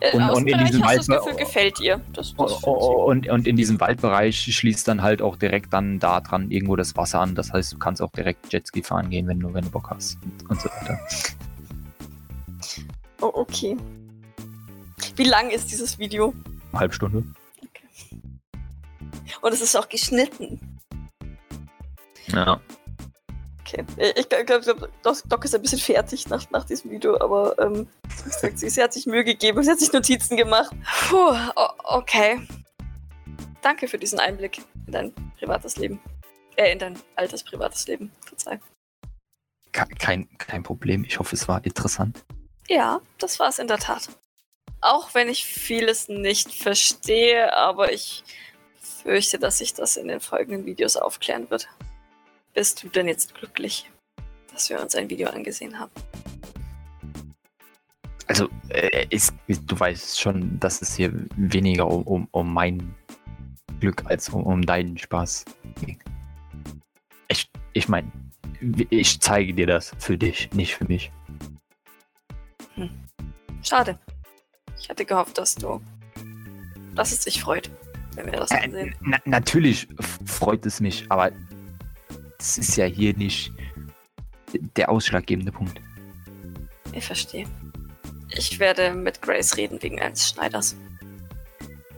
[0.00, 2.00] Äh, Und- und in diesem hast du das Wald- Gefühl, gefällt ihr.
[2.12, 6.50] Das, das Und, und in diesem Waldbereich schließt dann halt auch direkt dann da dran
[6.50, 7.34] irgendwo das Wasser an.
[7.34, 10.18] Das heißt, du kannst auch direkt Jetski fahren gehen, wenn du, wenn du Bock hast
[10.22, 10.98] und, und so weiter.
[13.24, 13.76] Oh, okay.
[15.16, 16.34] Wie lang ist dieses Video?
[16.72, 17.24] Eine halbe Stunde.
[19.40, 20.80] Und es ist auch geschnitten.
[22.28, 22.60] Ja.
[23.60, 23.84] Okay.
[24.16, 27.86] Ich glaube, glaub, Doc Doc ist ein bisschen fertig nach, nach diesem Video, aber ähm,
[28.54, 30.74] sie, sie hat sich Mühe gegeben, sie hat sich Notizen gemacht.
[31.08, 31.34] Puh,
[31.84, 32.40] okay.
[33.62, 35.98] Danke für diesen Einblick in dein privates Leben.
[36.56, 38.12] Äh, in dein altes privates Leben.
[38.26, 38.60] Verzeih.
[39.72, 41.04] Ke- Kein, kein Problem.
[41.04, 42.24] Ich hoffe, es war interessant.
[42.68, 44.08] Ja, das war es in der Tat.
[44.80, 48.24] Auch wenn ich vieles nicht verstehe, aber ich
[49.02, 51.68] fürchte, dass sich das in den folgenden Videos aufklären wird.
[52.54, 53.90] Bist du denn jetzt glücklich,
[54.52, 55.92] dass wir uns ein Video angesehen haben?
[58.26, 62.94] Also, äh, ist, du weißt schon, dass es hier weniger um, um, um mein
[63.80, 65.44] Glück als um, um deinen Spaß
[65.80, 65.98] ging.
[67.28, 68.10] Ich, ich meine,
[68.90, 71.10] Ich zeige dir das für dich, nicht für mich.
[73.62, 73.98] Schade.
[74.80, 75.80] Ich hatte gehofft, dass du.
[76.94, 77.70] dass es dich freut,
[78.14, 78.94] wenn wir das Äh, ansehen.
[79.00, 79.88] na, natürlich
[80.26, 81.30] freut es mich, aber
[82.38, 83.52] es ist ja hier nicht
[84.76, 85.80] der ausschlaggebende Punkt.
[86.92, 87.46] Ich verstehe.
[88.36, 90.76] Ich werde mit Grace reden wegen eines Schneiders.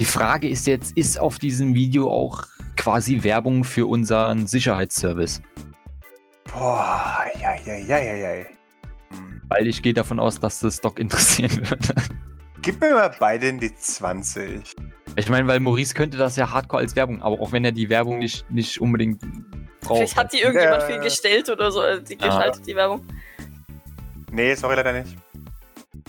[0.00, 2.44] Die Frage ist jetzt, ist auf diesem Video auch
[2.76, 5.40] quasi Werbung für unseren Sicherheitsservice?
[6.52, 8.44] Boah, ja, ja, ja, ja, ja.
[9.48, 11.94] Weil ich gehe davon aus, dass das Doc interessieren wird.
[12.62, 14.74] Gib mir mal beide die 20.
[15.14, 17.88] Ich meine, weil Maurice könnte das ja hardcore als Werbung, aber auch wenn er die
[17.88, 19.20] Werbung nicht, nicht unbedingt
[19.80, 19.98] braucht.
[19.98, 20.88] Vielleicht hat die irgendjemand Ja.
[20.88, 22.26] viel gestellt oder so, äh, die Ah.
[22.26, 23.06] geschaltet, die Werbung.
[24.32, 25.16] Nee, sorry, leider nicht.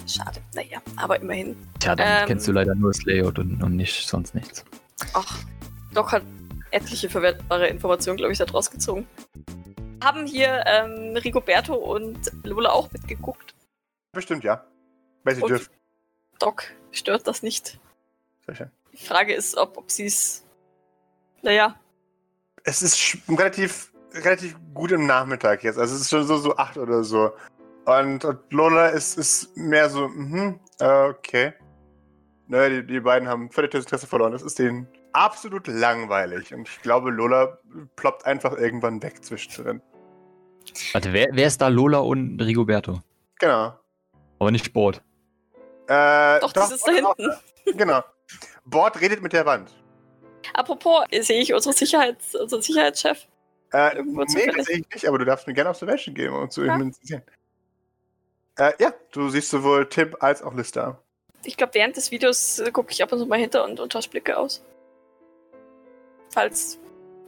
[0.08, 0.40] Schade.
[0.56, 1.56] Naja, aber immerhin.
[1.80, 2.28] Tja, dann Ähm.
[2.28, 4.66] kennst du leider nur das Layout und, und nicht sonst nichts.
[5.14, 5.38] Ach,
[5.94, 6.24] Doc hat
[6.72, 9.06] etliche verwertbare Informationen, glaube ich, daraus gezogen.
[10.04, 13.56] Haben hier ähm, Rigoberto und Lola auch mitgeguckt.
[14.12, 14.64] Bestimmt, ja.
[15.24, 15.74] Weil sie Und- dürfen.
[16.40, 17.80] Doc stört das nicht.
[18.46, 18.72] Sehr schön.
[18.94, 20.44] Die Frage ist, ob, ob sie es.
[21.42, 21.76] Naja,
[22.64, 25.78] Es ist relativ, relativ gut im Nachmittag jetzt.
[25.80, 27.32] Also es ist schon so, so acht oder so.
[27.86, 31.54] Und, und Lola ist, ist mehr so, mhm, äh, okay.
[32.48, 34.32] Ne, die, die beiden haben völlig das Interesse verloren.
[34.32, 34.88] Das ist denen
[35.18, 36.54] absolut langweilig.
[36.54, 37.58] Und ich glaube, Lola
[37.96, 39.82] ploppt einfach irgendwann weg zwischendrin.
[40.94, 43.02] Warte, wer, wer ist da Lola und Rigoberto?
[43.40, 43.74] Genau.
[44.40, 45.02] Aber nicht Sport.
[45.88, 47.78] Äh, doch, das ist da auch- hinten.
[47.78, 48.04] Genau.
[48.66, 49.74] Bord redet mit der Wand.
[50.54, 53.26] Apropos, sehe ich unsere Sicherheits, unseren Sicherheitschef?
[53.74, 54.56] Äh, nee, zufällig.
[54.56, 56.76] tatsächlich nicht, aber du darfst mir gerne Observation geben, um zu Ja.
[56.76, 57.24] identifizieren.
[58.58, 61.00] Äh, ja, du siehst sowohl Tim als auch Lister.
[61.44, 63.92] Ich glaube, während des Videos äh, gucke ich ab und zu mal hinter und, und
[63.92, 64.64] tausche Blicke aus.
[66.38, 66.78] Falls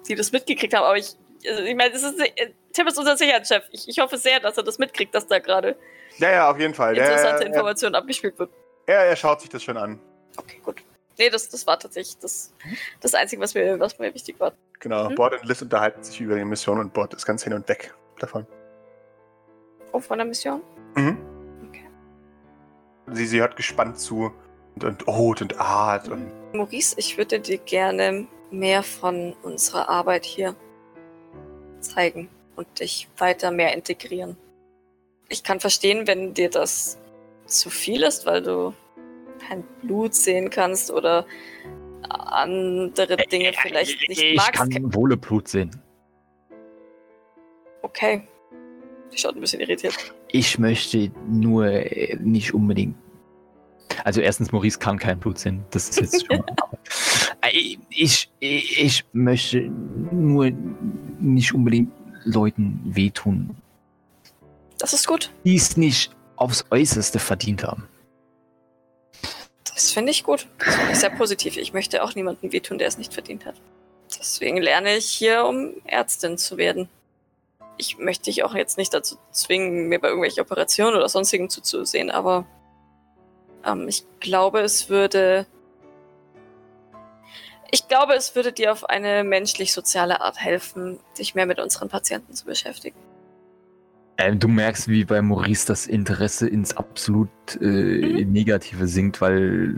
[0.04, 1.16] sie das mitgekriegt haben, aber ich.
[1.48, 1.92] Also ich meine,
[2.74, 3.64] Tim ist unser Sicherheitschef.
[3.72, 5.76] Ich, ich hoffe sehr, dass er das mitkriegt, dass da gerade
[6.18, 6.96] Ja, ja, auf jeden Fall.
[6.96, 8.52] Interessante er, Informationen abgespielt wird.
[8.86, 10.00] er, er schaut sich das schon an.
[10.38, 10.84] Okay, gut.
[11.18, 12.54] Nee, das, das war tatsächlich das,
[13.02, 14.54] das Einzige, was mir, was mir wichtig war.
[14.80, 15.16] Genau, Mhm.
[15.16, 17.94] Bord und Liz unterhalten sich über die Mission und Bord ist ganz hin und weg
[18.20, 18.46] davon.
[19.92, 20.62] Oh, von der Mission?
[20.94, 21.18] Mhm.
[21.68, 21.90] Okay.
[23.08, 24.32] Sie, sie hört gespannt zu
[24.76, 30.26] und, und Ot und Art und Maurice, ich würde dir gerne mehr von unserer Arbeit
[30.26, 30.56] hier
[31.80, 34.38] zeigen und dich weiter mehr integrieren.
[35.30, 36.98] Ich kann verstehen, wenn dir das
[37.46, 38.74] zu viel ist, weil du
[39.48, 41.26] kein Blut sehen kannst oder
[42.10, 44.54] andere Dinge vielleicht nicht ich magst.
[44.54, 45.72] kann wohle Blut sehen.
[47.82, 48.28] Okay.
[49.12, 49.96] Die schaut ein bisschen irritiert.
[50.28, 52.96] Ich möchte nur äh, nicht unbedingt.
[54.04, 55.66] Also erstens, Maurice kann kein Blut sehen.
[55.72, 56.44] Das ist jetzt schon.
[57.42, 60.52] Äh, ich, ich, ich möchte nur
[61.20, 61.92] nicht unbedingt
[62.24, 63.56] Leuten wehtun,
[64.78, 65.32] Das ist gut.
[65.46, 67.88] die es nicht aufs Äußerste verdient haben.
[69.74, 70.48] Das finde ich gut.
[70.60, 71.56] Das finde ich sehr positiv.
[71.58, 73.56] Ich möchte auch niemandem wehtun, der es nicht verdient hat.
[74.20, 76.90] Deswegen lerne ich hier, um Ärztin zu werden.
[77.78, 82.12] Ich möchte dich auch jetzt nicht dazu zwingen, mir bei irgendwelchen Operationen oder sonstigen zuzusehen,
[82.12, 82.46] aber
[83.66, 85.46] ähm, ich glaube, es würde.
[87.72, 92.34] Ich glaube, es würde dir auf eine menschlich-soziale Art helfen, dich mehr mit unseren Patienten
[92.34, 92.98] zu beschäftigen.
[94.18, 97.30] Ähm, du merkst, wie bei Maurice das Interesse ins absolut
[97.62, 99.76] äh, Negative sinkt, weil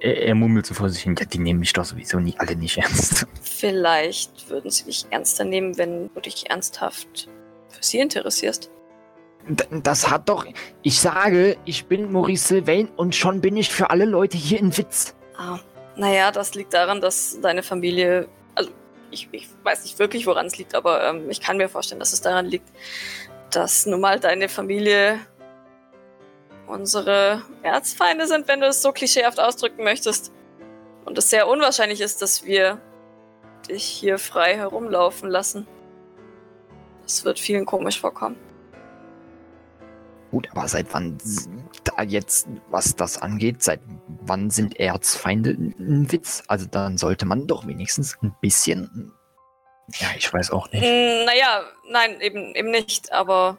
[0.00, 2.54] er, er murmelt so vor sich hin, ja, die nehmen mich doch sowieso nie alle
[2.54, 3.26] nicht ernst.
[3.40, 7.28] Vielleicht würden sie dich ernster nehmen, wenn du dich ernsthaft
[7.70, 8.70] für sie interessierst.
[9.48, 10.44] D- Das hat doch.
[10.82, 14.76] Ich sage, ich bin Maurice Sylvain und schon bin ich für alle Leute hier ein
[14.76, 15.14] Witz.
[15.38, 15.60] Ah,
[15.98, 18.28] naja, das liegt daran, dass deine Familie.
[18.54, 18.70] Also,
[19.10, 22.12] ich, ich weiß nicht wirklich, woran es liegt, aber ähm, ich kann mir vorstellen, dass
[22.12, 22.68] es daran liegt,
[23.50, 25.18] dass nun mal deine Familie
[26.66, 30.32] unsere Erzfeinde sind, wenn du es so klischeehaft ausdrücken möchtest.
[31.04, 32.80] Und es sehr unwahrscheinlich ist, dass wir
[33.68, 35.66] dich hier frei herumlaufen lassen.
[37.02, 38.36] Das wird vielen komisch vorkommen.
[40.30, 41.16] Gut, aber seit wann
[41.84, 43.80] da jetzt, was das angeht, seit
[44.28, 46.42] wann sind Erzfeinde ein Witz?
[46.48, 49.12] Also dann sollte man doch wenigstens ein bisschen.
[49.98, 50.82] Ja, ich weiß auch nicht.
[50.82, 53.58] Mm, naja, nein, eben, eben nicht, aber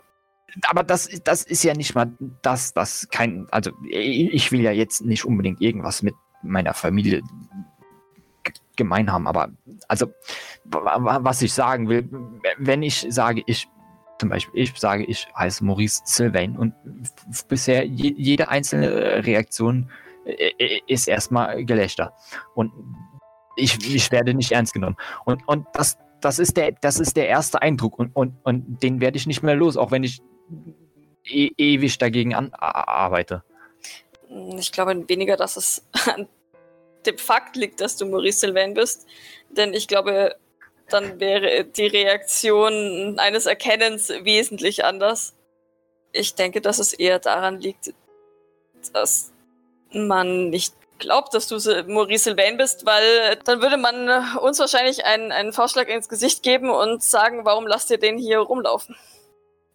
[0.67, 2.11] Aber das, das ist ja nicht mal
[2.41, 3.47] das, das kein.
[3.51, 7.21] Also ich will ja jetzt nicht unbedingt irgendwas mit meiner Familie
[8.75, 9.49] gemein haben, aber
[9.89, 10.07] also
[10.63, 12.07] wa- wa- was ich sagen will,
[12.57, 13.67] wenn ich sage, ich
[14.19, 16.73] zum Beispiel, ich sage, ich heiße Maurice Sylvain und
[17.47, 19.89] bisher je, jede einzelne äh, Reaktion
[20.87, 22.13] ist erstmal Gelächter
[22.55, 22.71] und
[23.55, 27.27] ich, ich werde nicht ernst genommen und, und das das ist der, das ist der
[27.27, 30.21] erste Eindruck und, und, und den werde ich nicht mehr los, auch wenn ich
[31.25, 33.43] e ewig dagegen an arbeite.
[34.57, 36.27] Ich glaube weniger, dass es an
[37.05, 39.07] dem Fakt liegt, dass du Maurice Sylvain bist,
[39.49, 40.35] denn ich glaube,
[40.89, 45.35] dann wäre die Reaktion eines Erkennens wesentlich anders.
[46.11, 47.93] Ich denke, dass es eher daran liegt,
[48.93, 49.31] dass
[49.93, 55.31] man nicht glaubt, dass du Maurice Sylvain bist, weil dann würde man uns wahrscheinlich einen,
[55.31, 58.95] einen Vorschlag ins Gesicht geben und sagen, warum lasst ihr den hier rumlaufen?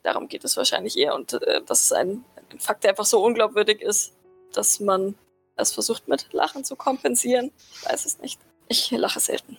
[0.03, 1.15] Darum geht es wahrscheinlich eher.
[1.15, 4.13] Und äh, das ist ein, ein Fakt, der einfach so unglaubwürdig ist,
[4.53, 5.17] dass man
[5.57, 7.51] es versucht mit Lachen zu kompensieren.
[7.73, 8.39] Ich weiß es nicht.
[8.69, 9.59] Ich lache selten.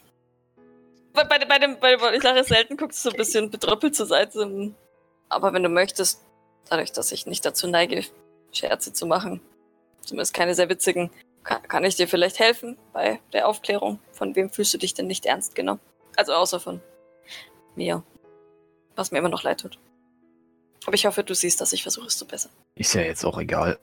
[1.14, 4.06] Bei, bei, bei dem, bei, ich lache selten, guckst du so ein bisschen betröppelt zur
[4.06, 4.74] Seite.
[5.30, 6.22] Aber wenn du möchtest,
[6.70, 8.04] dadurch, dass ich nicht dazu neige,
[8.52, 9.42] Scherze zu machen,
[10.06, 11.10] zumindest keine sehr witzigen,
[11.44, 14.00] kann, kann ich dir vielleicht helfen bei der Aufklärung?
[14.12, 15.80] Von wem fühlst du dich denn nicht ernst genommen?
[16.16, 16.82] Also außer von
[17.76, 18.04] mir.
[18.96, 19.78] Was mir immer noch leid tut.
[20.86, 22.52] Aber ich hoffe, du siehst, dass ich versuche es zu bessern.
[22.76, 23.80] Ist ja jetzt auch egal.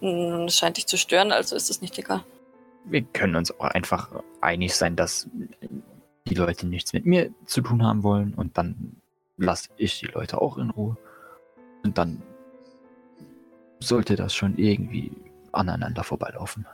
[0.00, 2.24] Hm, es scheint dich zu stören, also ist es nicht egal.
[2.84, 4.10] Wir können uns auch einfach
[4.40, 5.28] einig sein, dass
[6.26, 9.00] die Leute nichts mit mir zu tun haben wollen und dann
[9.36, 10.96] lasse ich die Leute auch in Ruhe.
[11.82, 12.22] Und dann
[13.80, 15.12] sollte das schon irgendwie
[15.56, 16.66] aneinander vorbeilaufen.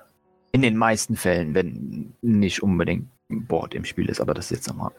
[0.53, 4.59] In den meisten Fällen, wenn nicht unbedingt ein Board im Spiel ist, aber das ist
[4.59, 4.91] jetzt nochmal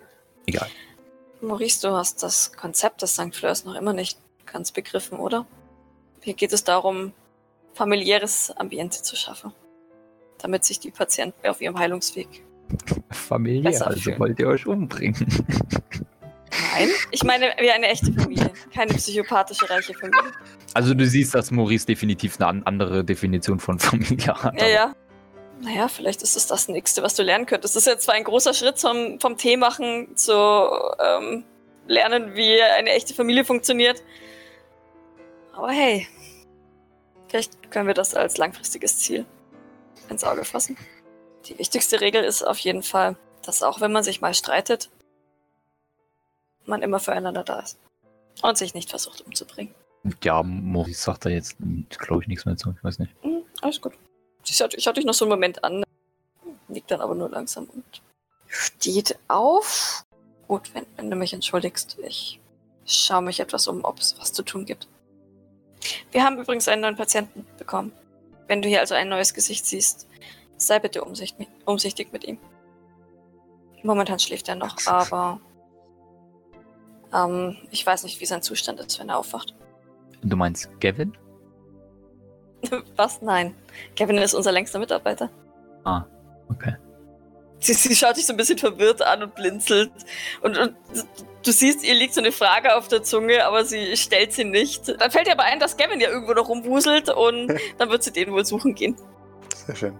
[0.45, 0.67] egal.
[1.41, 3.35] Maurice, du hast das Konzept des St.
[3.35, 5.45] Fleurs noch immer nicht ganz begriffen, oder?
[6.21, 7.13] Hier geht es darum,
[7.73, 9.51] familiäres Ambiente zu schaffen,
[10.37, 12.43] damit sich die Patienten auf ihrem Heilungsweg
[13.09, 15.15] Familiär, also wollt ihr euch umbringen.
[16.73, 20.31] Nein, ich meine wie eine echte Familie, keine psychopathische reiche Familie.
[20.73, 24.59] Also du siehst, dass Maurice definitiv eine andere Definition von Familie hat.
[24.59, 24.95] Ja, ja.
[25.61, 27.75] Naja, vielleicht ist es das Nächste, was du lernen könntest.
[27.75, 31.43] Das ist jetzt zwar ein großer Schritt vom, vom Tee machen zu ähm,
[31.87, 34.01] lernen, wie eine echte Familie funktioniert.
[35.53, 36.07] Aber hey,
[37.27, 39.25] vielleicht können wir das als langfristiges Ziel
[40.09, 40.77] ins Auge fassen.
[41.45, 43.15] Die wichtigste Regel ist auf jeden Fall,
[43.45, 44.89] dass auch wenn man sich mal streitet,
[46.71, 47.77] man immer füreinander da ist.
[48.41, 49.75] Und sich nicht versucht umzubringen.
[50.23, 51.57] Ja, Maurice sagt da jetzt,
[51.89, 52.73] glaube ich, nichts mehr zu.
[52.75, 53.13] Ich weiß nicht.
[53.23, 53.93] Mhm, alles gut.
[54.43, 55.83] Ich hatte, ich hatte noch so einen Moment an.
[56.67, 58.01] Liegt dann aber nur langsam und
[58.47, 60.03] steht auf.
[60.47, 62.39] Gut, wenn, wenn du mich entschuldigst, ich
[62.85, 64.87] schaue mich etwas um, ob es was zu tun gibt.
[66.11, 67.91] Wir haben übrigens einen neuen Patienten bekommen.
[68.47, 70.07] Wenn du hier also ein neues Gesicht siehst,
[70.57, 72.37] sei bitte umsichtig, umsichtig mit ihm.
[73.83, 75.39] Momentan schläft er noch, aber
[77.13, 79.53] ähm, ich weiß nicht, wie sein Zustand ist, wenn er aufwacht.
[80.23, 81.17] Du meinst Gavin?
[82.95, 83.21] Was?
[83.21, 83.55] Nein.
[83.95, 85.29] Gavin ist unser längster Mitarbeiter.
[85.83, 86.05] Ah,
[86.49, 86.75] okay.
[87.59, 89.91] Sie, sie schaut dich so ein bisschen verwirrt an und blinzelt.
[90.41, 90.75] Und, und
[91.43, 94.87] du siehst, ihr liegt so eine Frage auf der Zunge, aber sie stellt sie nicht.
[94.99, 98.11] Dann fällt ihr aber ein, dass Gavin ja irgendwo noch rumwuselt und dann wird sie
[98.11, 98.95] den wohl suchen gehen.
[99.55, 99.93] Sehr schön.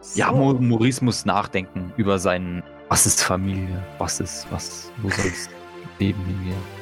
[0.00, 0.18] So.
[0.18, 5.26] Ja, Maurice muss nachdenken über seinen, was ist Familie, was ist, was, wo soll
[5.94, 6.81] es Leben hingehen.